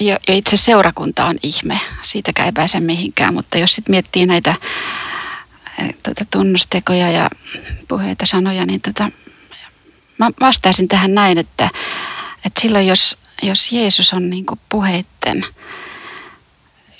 jo, 0.00 0.16
jo 0.28 0.34
itse 0.34 0.56
seurakunta 0.56 1.26
on 1.26 1.36
ihme, 1.42 1.80
siitäkään 2.00 2.46
ei 2.46 2.52
pääse 2.52 2.80
mihinkään, 2.80 3.34
mutta 3.34 3.58
jos 3.58 3.74
sitten 3.74 3.92
miettii 3.92 4.26
näitä 4.26 4.54
eh, 5.78 5.94
tota, 6.02 6.24
tunnustekoja 6.30 7.10
ja 7.10 7.30
puheita, 7.88 8.26
sanoja, 8.26 8.66
niin 8.66 8.80
tota, 8.80 9.10
mä 10.18 10.30
vastaisin 10.40 10.88
tähän 10.88 11.14
näin, 11.14 11.38
että, 11.38 11.70
että 12.44 12.60
silloin 12.60 12.86
jos, 12.86 13.18
jos 13.42 13.72
Jeesus 13.72 14.12
on 14.12 14.30
niin 14.30 14.46
puheitten 14.68 15.44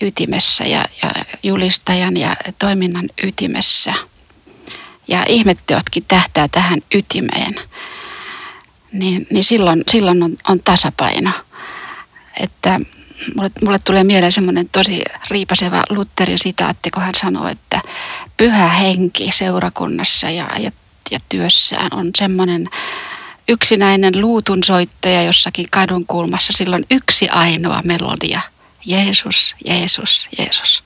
ytimessä 0.00 0.64
ja, 0.64 0.84
ja 1.02 1.10
julistajan 1.42 2.16
ja 2.16 2.36
toiminnan 2.58 3.08
ytimessä 3.22 3.94
ja 5.08 5.24
ihmetteotkin 5.28 6.04
tähtää 6.08 6.48
tähän 6.48 6.80
ytimeen, 6.94 7.54
niin, 8.92 9.26
niin 9.30 9.44
silloin, 9.44 9.82
silloin 9.90 10.22
on, 10.22 10.36
on 10.48 10.60
tasapaino. 10.60 11.30
Että 12.40 12.80
mulle, 13.36 13.50
mulle 13.64 13.78
tulee 13.78 14.04
mieleen 14.04 14.32
semmoinen 14.32 14.68
tosi 14.68 15.02
riipaseva 15.30 15.82
Lutherin 15.90 16.38
sitaatti, 16.38 16.90
kun 16.90 17.02
hän 17.02 17.14
sanoo, 17.14 17.48
että 17.48 17.82
pyhä 18.36 18.68
henki 18.68 19.30
seurakunnassa 19.30 20.30
ja, 20.30 20.48
ja, 20.58 20.72
ja 21.10 21.18
työssään 21.28 21.88
on 21.92 22.10
semmoinen 22.18 22.68
yksinäinen 23.48 24.20
luutunsoittaja 24.20 25.22
jossakin 25.22 25.66
kadun 25.70 26.06
kulmassa. 26.06 26.52
Silloin 26.52 26.86
yksi 26.90 27.28
ainoa 27.28 27.80
melodia. 27.84 28.40
Jeesus, 28.86 29.54
Jeesus, 29.66 30.28
Jeesus. 30.38 30.84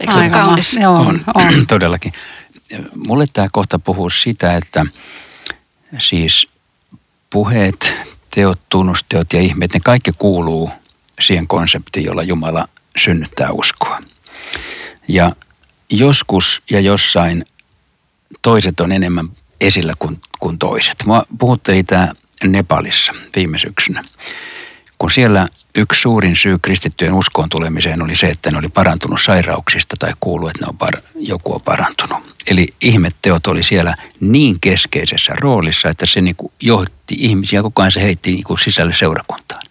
Eikö 0.00 0.12
se 0.12 0.18
ole 0.18 0.30
kaunis? 0.30 0.74
Joo, 0.74 0.94
on. 0.94 1.06
on, 1.06 1.22
on. 1.34 1.66
todellakin. 1.66 2.12
Mulle 3.06 3.26
tämä 3.32 3.48
kohta 3.52 3.78
puhuu 3.78 4.10
sitä, 4.10 4.56
että 4.56 4.86
siis 5.98 6.46
puheet, 7.30 7.94
teot, 8.34 8.60
tunnusteot 8.68 9.32
ja 9.32 9.40
ihmeet, 9.40 9.74
ne 9.74 9.80
kaikki 9.80 10.10
kuuluu 10.18 10.70
siihen 11.20 11.46
konseptiin, 11.46 12.06
jolla 12.06 12.22
Jumala 12.22 12.68
synnyttää 12.96 13.50
uskoa. 13.52 14.02
Ja 15.08 15.32
joskus 15.90 16.62
ja 16.70 16.80
jossain 16.80 17.46
toiset 18.42 18.80
on 18.80 18.92
enemmän 18.92 19.28
esillä 19.60 19.92
kuin, 19.98 20.20
kuin 20.40 20.58
toiset. 20.58 20.94
Mua 21.04 21.26
puhutteli 21.38 21.82
tämä 21.82 22.12
Nepalissa 22.44 23.12
viime 23.36 23.58
syksynä. 23.58 24.04
Kun 25.00 25.10
siellä 25.10 25.48
yksi 25.74 26.00
suurin 26.00 26.36
syy 26.36 26.58
kristittyjen 26.62 27.14
uskoon 27.14 27.48
tulemiseen 27.48 28.02
oli 28.02 28.16
se, 28.16 28.26
että 28.26 28.50
ne 28.50 28.58
oli 28.58 28.68
parantunut 28.68 29.20
sairauksista 29.20 29.96
tai 29.98 30.12
kuuluu, 30.20 30.48
että 30.48 30.64
ne 30.64 30.68
on 30.68 30.78
par, 30.78 30.94
joku 31.14 31.54
on 31.54 31.60
parantunut. 31.64 32.18
Eli 32.50 32.74
ihmetteot 32.80 33.46
oli 33.46 33.62
siellä 33.62 33.94
niin 34.20 34.60
keskeisessä 34.60 35.32
roolissa, 35.40 35.88
että 35.88 36.06
se 36.06 36.20
niinku 36.20 36.52
johti 36.62 37.14
ihmisiä, 37.18 37.62
koko 37.62 37.82
ajan 37.82 37.92
se 37.92 38.02
heitti 38.02 38.32
niinku 38.32 38.56
sisälle 38.56 38.94
seurakuntaan. 38.94 39.62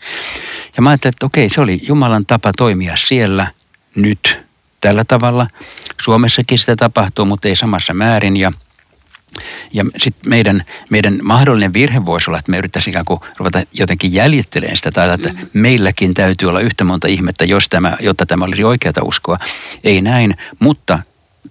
Ja 0.75 0.81
mä 0.81 0.89
ajattelin, 0.89 1.13
että 1.13 1.25
okei, 1.25 1.49
se 1.49 1.61
oli 1.61 1.79
Jumalan 1.87 2.25
tapa 2.25 2.51
toimia 2.57 2.97
siellä 2.97 3.47
nyt 3.95 4.41
tällä 4.81 5.03
tavalla. 5.03 5.47
Suomessakin 6.01 6.59
sitä 6.59 6.75
tapahtuu, 6.75 7.25
mutta 7.25 7.47
ei 7.47 7.55
samassa 7.55 7.93
määrin 7.93 8.37
ja 8.37 8.51
ja 9.73 9.85
sitten 9.97 10.29
meidän, 10.29 10.63
meidän 10.89 11.19
mahdollinen 11.23 11.73
virhe 11.73 12.05
voisi 12.05 12.29
olla, 12.29 12.39
että 12.39 12.51
me 12.51 12.57
yrittäisiin 12.57 12.91
ikään 12.91 13.05
kuin 13.05 13.19
ruveta 13.37 13.61
jotenkin 13.73 14.13
jäljittelemään 14.13 14.77
sitä, 14.77 14.91
tai 14.91 15.13
että 15.13 15.29
mm. 15.29 15.49
meilläkin 15.53 16.13
täytyy 16.13 16.49
olla 16.49 16.59
yhtä 16.59 16.83
monta 16.83 17.07
ihmettä, 17.07 17.45
jos 17.45 17.69
tämä, 17.69 17.97
jotta 17.99 18.25
tämä 18.25 18.45
olisi 18.45 18.63
oikeata 18.63 19.01
uskoa. 19.03 19.39
Ei 19.83 20.01
näin, 20.01 20.37
mutta 20.59 20.99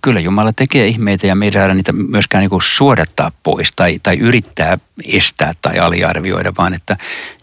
kyllä 0.02 0.20
Jumala 0.20 0.52
tekee 0.52 0.86
ihmeitä 0.86 1.26
ja 1.26 1.34
me 1.34 1.44
ei 1.44 1.52
saada 1.52 1.74
niitä 1.74 1.92
myöskään 1.92 2.48
niin 2.50 2.62
suodattaa 2.62 3.32
pois 3.42 3.72
tai, 3.76 3.98
tai 4.02 4.18
yrittää 4.18 4.78
estää 5.04 5.52
tai 5.62 5.78
aliarvioida, 5.78 6.52
vaan 6.58 6.74
että 6.74 6.96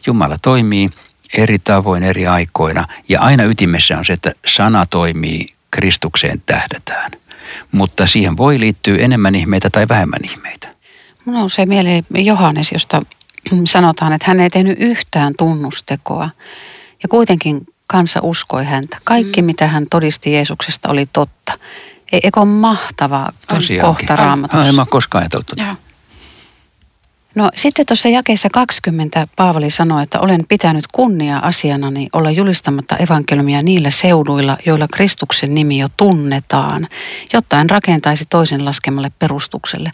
Jumala 0.08 0.38
toimii 0.42 0.90
eri 1.38 1.60
tavoin 1.60 2.04
eri 2.04 2.28
aikoina 2.28 2.88
ja 3.10 3.22
aina 3.22 3.44
ytimessä 3.44 3.98
on 3.98 4.06
se, 4.06 4.14
että 4.14 4.32
sana 4.46 4.86
toimii, 4.86 5.46
Kristukseen 5.72 6.44
tähdätään. 6.46 7.12
Mutta 7.72 8.08
siihen 8.08 8.38
voi 8.38 8.60
liittyä 8.60 8.98
enemmän 8.98 9.36
ihmeitä 9.36 9.70
tai 9.70 9.86
vähemmän 9.90 10.20
ihmeitä. 10.24 10.68
Mun 11.26 11.36
nousee 11.36 11.66
mieleen 11.66 12.06
Johannes, 12.16 12.72
josta 12.72 13.02
sanotaan, 13.66 14.14
että 14.14 14.28
hän 14.28 14.40
ei 14.40 14.50
tehnyt 14.50 14.78
yhtään 14.80 15.34
tunnustekoa. 15.38 16.30
Ja 17.04 17.10
kuitenkin 17.10 17.68
kansa 17.88 18.20
uskoi 18.24 18.66
häntä. 18.66 18.98
Kaikki, 19.04 19.42
mm. 19.42 19.46
mitä 19.46 19.68
hän 19.68 19.86
todisti 19.90 20.34
Jeesuksesta, 20.34 20.90
oli 20.90 21.06
totta. 21.14 21.54
Ei, 22.12 22.20
eikö 22.24 22.40
ole 22.40 22.50
mahtava 22.50 23.30
Tosiaankin. 23.48 24.06
kohta 24.08 24.16
raamatussa? 24.16 24.68
En 24.68 24.76
mä 24.76 24.82
ole 24.82 24.88
koskaan 24.90 25.22
ajatellut 25.22 25.48
tota. 25.48 25.76
No 27.36 27.52
sitten 27.56 27.86
tuossa 27.86 28.10
jakeessa 28.10 28.50
20 28.50 29.28
Paavali 29.36 29.70
sanoi, 29.70 30.04
että 30.04 30.20
olen 30.20 30.46
pitänyt 30.50 30.86
kunnia 30.94 31.38
asianani 31.38 32.08
olla 32.14 32.32
julistamatta 32.32 32.98
evankeliumia 32.98 33.62
niillä 33.62 33.90
seuduilla, 33.90 34.58
joilla 34.66 34.88
Kristuksen 34.94 35.56
nimi 35.56 35.78
jo 35.78 35.88
tunnetaan, 35.98 36.88
jotta 37.34 37.60
en 37.60 37.70
rakentaisi 37.70 38.26
toisen 38.30 38.66
laskemalle 38.66 39.12
perustukselle. 39.20 39.92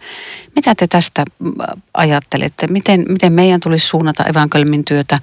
Mitä 0.55 0.75
te 0.75 0.87
tästä 0.87 1.25
mm, 1.39 1.53
ajattelette? 1.93 2.67
Miten, 2.67 3.05
miten 3.09 3.33
meidän 3.33 3.59
tulisi 3.59 3.87
suunnata 3.87 4.25
evankeliumin 4.25 4.85
työtä? 4.85 5.19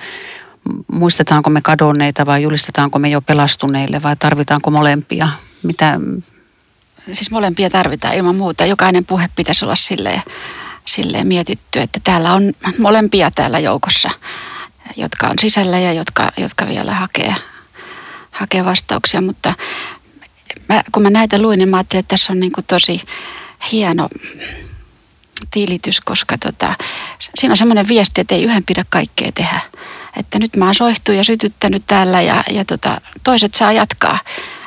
Muistetaanko 0.93 1.51
me 1.51 1.61
kadonneita 1.61 2.27
vai 2.27 2.43
julistetaanko 2.43 2.99
me 2.99 3.09
jo 3.09 3.21
pelastuneille 3.21 4.03
vai 4.03 4.17
tarvitaanko 4.17 4.71
molempia? 4.71 5.29
Mitä, 5.63 6.01
Siis 7.13 7.31
molempia 7.31 7.71
tarvitaan 7.71 8.15
ilman 8.15 8.37
muuta. 8.37 8.67
Jokainen 8.67 9.05
puhe 9.05 9.29
pitäisi 9.37 9.65
olla 9.65 9.75
silleen, 9.75 10.23
silleen 10.88 11.27
mietitty, 11.27 11.81
että 11.81 12.01
täällä 12.05 12.33
on 12.33 12.53
molempia 12.79 13.31
täällä 13.31 13.59
joukossa, 13.59 14.11
jotka 14.96 15.27
on 15.27 15.38
sisällä 15.40 15.79
ja 15.79 15.92
jotka, 15.92 16.33
jotka 16.37 16.68
vielä 16.68 16.94
hakee, 16.94 17.35
hakee 18.31 18.64
vastauksia. 18.64 19.20
Mutta 19.20 19.55
mä, 20.68 20.83
kun 20.92 21.03
mä 21.03 21.11
näitä 21.11 21.42
luin, 21.42 21.59
niin 21.59 21.68
mä 21.68 21.77
ajattelin, 21.77 22.01
että 22.01 22.11
tässä 22.11 22.33
on 22.33 22.40
niin 22.40 22.53
kuin 22.53 22.64
tosi 22.66 23.03
hieno 23.72 24.09
tilitys, 25.51 26.01
koska 26.01 26.38
tota, 26.38 26.74
siinä 27.35 27.53
on 27.53 27.57
semmoinen 27.57 27.88
viesti, 27.88 28.20
että 28.20 28.35
ei 28.35 28.44
yhden 28.44 28.64
pidä 28.64 28.85
kaikkea 28.88 29.33
tehdä. 29.33 29.61
Että 30.16 30.38
nyt 30.38 30.57
mä 30.57 30.64
oon 30.64 30.74
soihtu 30.74 31.12
ja 31.12 31.24
sytyttänyt 31.24 31.83
täällä 31.87 32.22
ja, 32.22 32.44
ja 32.51 32.64
tota, 32.64 33.01
toiset 33.24 33.55
saa 33.55 33.72
jatkaa. 33.72 34.20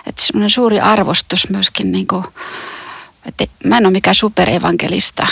Että 0.06 0.22
semmoinen 0.22 0.50
suuri 0.50 0.80
arvostus 0.80 1.50
myöskin, 1.50 1.92
niin 1.92 2.08
kuin, 2.08 2.24
että 3.26 3.46
mä 3.64 3.78
en 3.78 3.86
ole 3.86 3.94
mikään 3.94 4.16
superevankelista, 4.16 5.28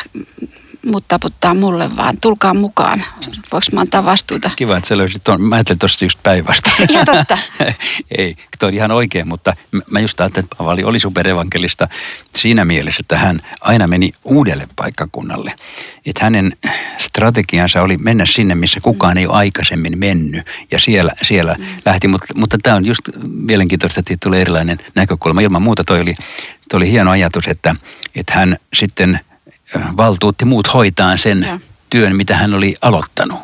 muut 0.85 1.05
taputtaa 1.07 1.53
mulle, 1.53 1.95
vaan 1.97 2.17
tulkaa 2.17 2.53
mukaan. 2.53 3.03
Voinko 3.51 3.67
mä 3.73 3.81
antaa 3.81 4.05
vastuuta? 4.05 4.51
Kiva, 4.55 4.77
että 4.77 4.87
sä 4.87 4.97
löysit 4.97 5.23
tuon. 5.23 5.41
Mä 5.41 5.55
ajattelin 5.55 5.79
tuosta 5.79 6.05
just 6.05 6.19
päinvastoin. 6.23 6.91
Ihan 6.91 7.05
totta. 7.05 7.37
Ei, 8.17 8.35
toi 8.59 8.67
on 8.67 8.73
ihan 8.73 8.91
oikein, 8.91 9.27
mutta 9.27 9.53
mä 9.91 9.99
just 9.99 10.19
ajattelin, 10.19 10.45
että 10.45 10.55
Paavali 10.55 10.83
oli 10.83 10.99
superevankelista 10.99 11.87
siinä 12.35 12.65
mielessä, 12.65 12.99
että 13.03 13.17
hän 13.17 13.41
aina 13.61 13.87
meni 13.87 14.11
uudelle 14.23 14.67
paikkakunnalle. 14.75 15.53
Että 16.05 16.23
hänen 16.23 16.57
strategiansa 16.97 17.81
oli 17.81 17.97
mennä 17.97 18.25
sinne, 18.25 18.55
missä 18.55 18.79
kukaan 18.79 19.17
ei 19.17 19.27
ole 19.27 19.35
aikaisemmin 19.35 19.99
mennyt 19.99 20.47
ja 20.71 20.79
siellä, 20.79 21.11
siellä 21.23 21.55
mm. 21.57 21.65
lähti. 21.85 22.07
Mutta, 22.07 22.27
mutta 22.35 22.57
tämä 22.63 22.75
on 22.75 22.85
just 22.85 23.01
mielenkiintoista, 23.23 23.99
että 23.99 24.15
tulee 24.23 24.41
erilainen 24.41 24.79
näkökulma. 24.95 25.41
Ilman 25.41 25.61
muuta 25.61 25.83
toi 25.83 26.01
oli, 26.01 26.15
toi 26.69 26.77
oli 26.77 26.91
hieno 26.91 27.11
ajatus, 27.11 27.47
että, 27.47 27.75
että 28.15 28.33
hän 28.33 28.57
sitten 28.73 29.19
valtuutti 29.97 30.45
muut 30.45 30.73
hoitaa 30.73 31.17
sen 31.17 31.41
ja. 31.41 31.59
työn, 31.89 32.15
mitä 32.15 32.35
hän 32.35 32.53
oli 32.53 32.75
aloittanut. 32.81 33.39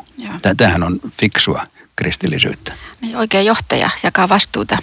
Tämähän 0.57 0.83
on 0.83 0.99
fiksua 1.21 1.67
kristillisyyttä. 1.95 2.73
Niin, 3.01 3.17
oikea 3.17 3.41
johtaja 3.41 3.89
jakaa 4.03 4.29
vastuuta. 4.29 4.77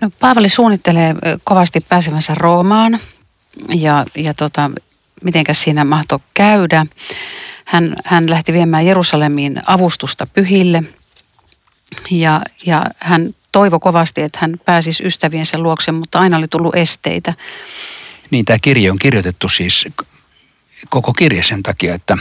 No, 0.00 0.10
Paavali 0.20 0.48
suunnittelee 0.48 1.14
kovasti 1.44 1.80
pääsemänsä 1.80 2.34
Roomaan 2.34 2.98
ja, 3.74 4.06
ja 4.14 4.34
tota, 4.34 4.70
mitenkäs 5.24 5.62
siinä 5.62 5.84
mahtoi 5.84 6.18
käydä. 6.34 6.86
Hän, 7.64 7.94
hän 8.04 8.30
lähti 8.30 8.52
viemään 8.52 8.86
Jerusalemiin 8.86 9.62
avustusta 9.66 10.26
pyhille 10.26 10.82
ja, 12.10 12.40
ja 12.66 12.84
hän 12.98 13.34
toivo 13.52 13.80
kovasti, 13.80 14.22
että 14.22 14.38
hän 14.42 14.54
pääsisi 14.64 15.06
ystäviensä 15.06 15.58
luokse, 15.58 15.92
mutta 15.92 16.20
aina 16.20 16.36
oli 16.36 16.48
tullut 16.48 16.76
esteitä. 16.76 17.34
Niin, 18.30 18.44
tämä 18.44 18.58
kirja 18.62 18.92
on 18.92 18.98
kirjoitettu 18.98 19.48
siis 19.48 19.88
koko 20.88 21.12
kirja 21.12 21.42
sen 21.42 21.62
takia, 21.62 21.94
että 21.94 22.18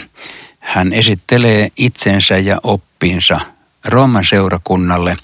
hän 0.59 0.93
esittelee 0.93 1.71
itsensä 1.77 2.37
ja 2.37 2.57
oppinsa 2.63 3.39
Rooman 3.85 4.25
seurakunnalle, 4.25 5.17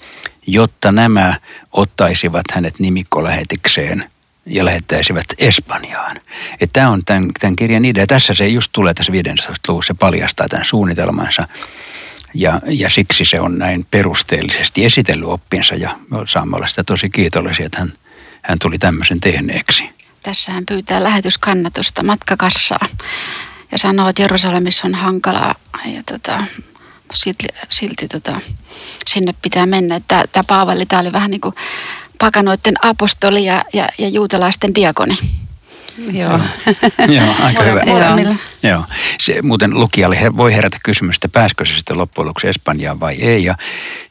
jotta 0.46 0.92
nämä 0.92 1.40
ottaisivat 1.72 2.44
hänet 2.52 2.78
nimikkolähetikseen 2.78 4.10
ja 4.46 4.64
lähettäisivät 4.64 5.24
Espanjaan. 5.38 6.20
Tämä 6.72 6.90
on 6.90 7.04
tämän, 7.04 7.30
tämän 7.40 7.56
kirjan 7.56 7.84
idea. 7.84 8.06
Tässä 8.06 8.34
se 8.34 8.48
just 8.48 8.70
tulee 8.72 8.94
tässä 8.94 9.12
15. 9.12 9.72
luvussa, 9.72 9.92
se 9.92 9.98
paljastaa 9.98 10.48
tämän 10.48 10.64
suunnitelmansa. 10.64 11.48
Ja, 12.34 12.60
ja 12.66 12.90
siksi 12.90 13.24
se 13.24 13.40
on 13.40 13.58
näin 13.58 13.86
perusteellisesti 13.90 14.84
esitellyt 14.84 15.28
oppinsa 15.28 15.74
ja 15.74 15.98
me 16.10 16.18
saamme 16.24 16.56
olla 16.56 16.66
sitä 16.66 16.84
tosi 16.84 17.08
kiitollisia, 17.08 17.66
että 17.66 17.78
hän, 17.78 17.92
hän 18.42 18.58
tuli 18.58 18.78
tämmöisen 18.78 19.20
tehneeksi. 19.20 19.95
Tässä 20.26 20.52
hän 20.52 20.66
pyytää 20.66 21.02
lähetyskannatusta, 21.02 22.02
matkakassaa 22.02 22.86
ja 23.72 23.78
sanoo, 23.78 24.08
että 24.08 24.22
Jerusalemissa 24.22 24.86
on 24.86 24.94
hankalaa 24.94 25.54
ja 25.84 26.00
tota, 26.12 26.44
silti, 27.12 27.44
silti 27.68 28.08
tota, 28.08 28.40
sinne 29.06 29.34
pitää 29.42 29.66
mennä. 29.66 30.00
Tämä, 30.08 30.24
Paavali, 30.46 30.86
tämä 30.86 31.00
oli 31.00 31.12
vähän 31.12 31.30
niin 31.30 31.40
kuin 31.40 31.54
pakanoiden 32.18 32.74
apostoli 32.82 33.44
ja, 33.44 33.64
ja, 33.72 33.88
ja 33.98 34.08
juutalaisten 34.08 34.74
diakoni. 34.74 35.18
Joo. 36.12 36.40
Joo, 37.08 37.34
aika 37.44 37.62
hyvä. 37.62 37.80
Joo. 37.86 38.34
Joo. 38.62 38.84
Se 39.18 39.42
muuten 39.42 39.80
lukijalle 39.80 40.18
voi 40.36 40.54
herätä 40.54 40.76
kysymystä, 40.84 41.28
pääskö 41.28 41.64
se 41.64 41.74
sitten 41.74 41.98
loppujen 41.98 42.28
lopuksi 42.28 42.48
Espanjaan 42.48 43.00
vai 43.00 43.14
ei. 43.14 43.44
Ja 43.44 43.54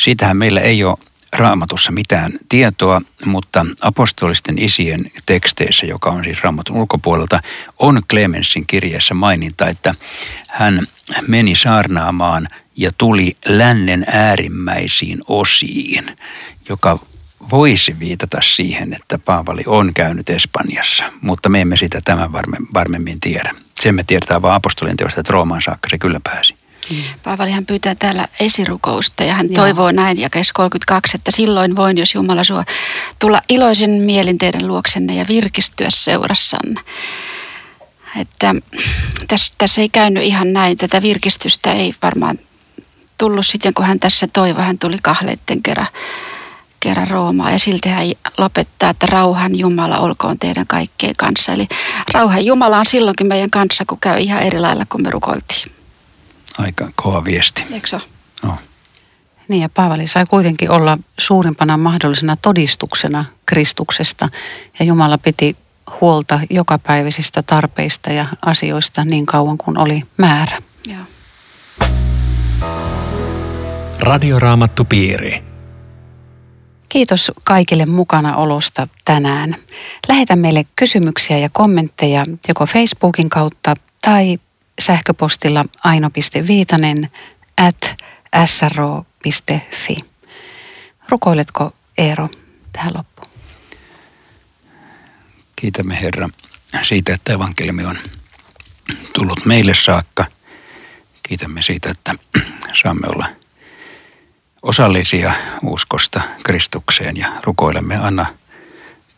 siitähän 0.01 0.37
meillä 0.37 0.61
ei 0.61 0.83
ole 0.83 0.97
raamatussa 1.33 1.91
mitään 1.91 2.31
tietoa, 2.49 3.01
mutta 3.25 3.65
apostolisten 3.81 4.59
isien 4.59 5.11
teksteissä, 5.25 5.85
joka 5.85 6.09
on 6.09 6.23
siis 6.23 6.43
raamatun 6.43 6.77
ulkopuolelta, 6.77 7.39
on 7.79 8.01
Clemensin 8.09 8.67
kirjeessä 8.67 9.13
maininta, 9.13 9.67
että 9.67 9.95
hän 10.49 10.87
meni 11.27 11.55
saarnaamaan 11.55 12.47
ja 12.77 12.91
tuli 12.97 13.37
lännen 13.47 14.05
äärimmäisiin 14.11 15.21
osiin, 15.27 16.05
joka 16.69 16.99
voisi 17.51 17.99
viitata 17.99 18.37
siihen, 18.41 18.93
että 18.93 19.17
Paavali 19.17 19.63
on 19.65 19.93
käynyt 19.93 20.29
Espanjassa, 20.29 21.03
mutta 21.21 21.49
me 21.49 21.61
emme 21.61 21.77
sitä 21.77 22.01
tämän 22.05 22.31
varme, 22.31 22.57
varmemmin 22.73 23.19
tiedä. 23.19 23.55
Sen 23.79 23.95
me 23.95 24.03
tiedetään 24.03 24.41
vain 24.41 24.55
apostolien 24.55 24.97
teosta, 24.97 25.19
että 25.19 25.33
Roomaan 25.33 25.61
saakka 25.61 25.89
se 25.89 25.97
kyllä 25.97 26.19
pääsi. 26.23 26.55
Mm. 26.89 26.97
Paavalihan 27.23 27.65
pyytää 27.65 27.95
täällä 27.95 28.27
esirukousta 28.39 29.23
ja 29.23 29.33
hän 29.33 29.47
Joo. 29.49 29.55
toivoo 29.55 29.91
näin 29.91 30.19
jakes 30.19 30.53
32, 30.53 31.17
että 31.17 31.31
silloin 31.31 31.75
voin, 31.75 31.97
jos 31.97 32.15
Jumala 32.15 32.43
suo, 32.43 32.63
tulla 33.19 33.41
iloisen 33.49 33.89
mielin 33.89 34.37
teidän 34.37 34.67
luoksenne 34.67 35.15
ja 35.15 35.25
virkistyä 35.27 35.87
seurassanne. 35.89 36.81
Että 38.19 38.55
tässä, 39.27 39.53
tässä 39.57 39.81
ei 39.81 39.89
käynyt 39.89 40.23
ihan 40.23 40.53
näin. 40.53 40.77
Tätä 40.77 41.01
virkistystä 41.01 41.73
ei 41.73 41.93
varmaan 42.01 42.39
tullut 43.17 43.45
sitten, 43.45 43.73
kun 43.73 43.85
hän 43.85 43.99
tässä 43.99 44.27
toivoi. 44.27 44.63
Hän 44.63 44.79
tuli 44.79 44.97
kahleitten 45.01 45.63
kerran, 45.63 45.87
kerran 46.79 47.07
Roomaan 47.07 47.51
ja 47.51 47.59
silti 47.59 47.89
hän 47.89 48.07
lopettaa, 48.37 48.89
että 48.89 49.05
rauhan 49.05 49.59
Jumala 49.59 49.97
olkoon 49.97 50.39
teidän 50.39 50.67
kaikkien 50.67 51.15
kanssa. 51.17 51.51
Eli 51.51 51.67
rauhan 52.13 52.45
Jumala 52.45 52.79
on 52.79 52.85
silloinkin 52.85 53.27
meidän 53.27 53.49
kanssa, 53.49 53.83
kun 53.87 53.99
käy 54.01 54.19
ihan 54.19 54.43
eri 54.43 54.59
lailla 54.59 54.85
kuin 54.89 55.03
me 55.03 55.09
rukoiltiin 55.09 55.74
aika 56.57 56.87
kova 56.95 57.23
viesti. 57.23 57.63
Eikö 57.71 57.87
se 57.87 57.99
no. 58.43 58.55
Niin 59.47 59.61
ja 59.61 59.69
Paavali 59.69 60.07
sai 60.07 60.25
kuitenkin 60.25 60.71
olla 60.71 60.97
suurimpana 61.19 61.77
mahdollisena 61.77 62.35
todistuksena 62.35 63.25
Kristuksesta 63.45 64.29
ja 64.79 64.85
Jumala 64.85 65.17
piti 65.17 65.55
huolta 66.01 66.39
jokapäiväisistä 66.49 67.43
tarpeista 67.43 68.09
ja 68.09 68.25
asioista 68.45 69.05
niin 69.05 69.25
kauan 69.25 69.57
kuin 69.57 69.77
oli 69.77 70.03
määrä. 70.17 70.61
Joo. 70.87 71.01
Radioraamattupiiri. 73.99 75.43
Kiitos 76.89 77.31
kaikille 77.43 77.85
mukana 77.85 78.35
olosta 78.35 78.87
tänään. 79.05 79.55
Lähetä 80.07 80.35
meille 80.35 80.65
kysymyksiä 80.75 81.37
ja 81.37 81.49
kommentteja 81.49 82.25
joko 82.47 82.65
Facebookin 82.65 83.29
kautta 83.29 83.75
tai 84.01 84.37
sähköpostilla 84.81 85.65
aino.viitanen 85.83 87.11
at 87.57 87.95
sro.fi. 88.45 89.95
Rukoiletko 91.09 91.73
Eero 91.97 92.29
tähän 92.71 92.93
loppuun? 92.93 93.29
Kiitämme 95.55 96.01
Herra 96.01 96.29
siitä, 96.83 97.13
että 97.13 97.33
evankeliumi 97.33 97.85
on 97.85 97.97
tullut 99.13 99.45
meille 99.45 99.73
saakka. 99.75 100.25
Kiitämme 101.23 101.61
siitä, 101.61 101.89
että 101.89 102.15
saamme 102.83 103.07
olla 103.15 103.27
osallisia 104.61 105.33
uskosta 105.63 106.21
Kristukseen 106.43 107.17
ja 107.17 107.27
rukoilemme 107.43 107.95
anna 107.95 108.25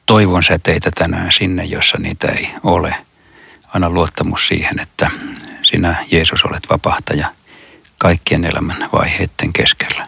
toivon 0.06 0.44
säteitä 0.44 0.92
tänään 0.92 1.32
sinne, 1.32 1.64
jossa 1.66 1.98
niitä 1.98 2.28
ei 2.28 2.50
ole. 2.64 3.07
Anna 3.78 3.90
luottamus 3.90 4.48
siihen, 4.48 4.80
että 4.80 5.12
sinä 5.64 6.06
Jeesus 6.12 6.46
olet 6.46 6.70
vapahtaja 6.70 7.32
kaikkien 7.98 8.46
elämän 8.46 8.90
vaiheiden 8.94 9.54
keskellä. 9.54 10.08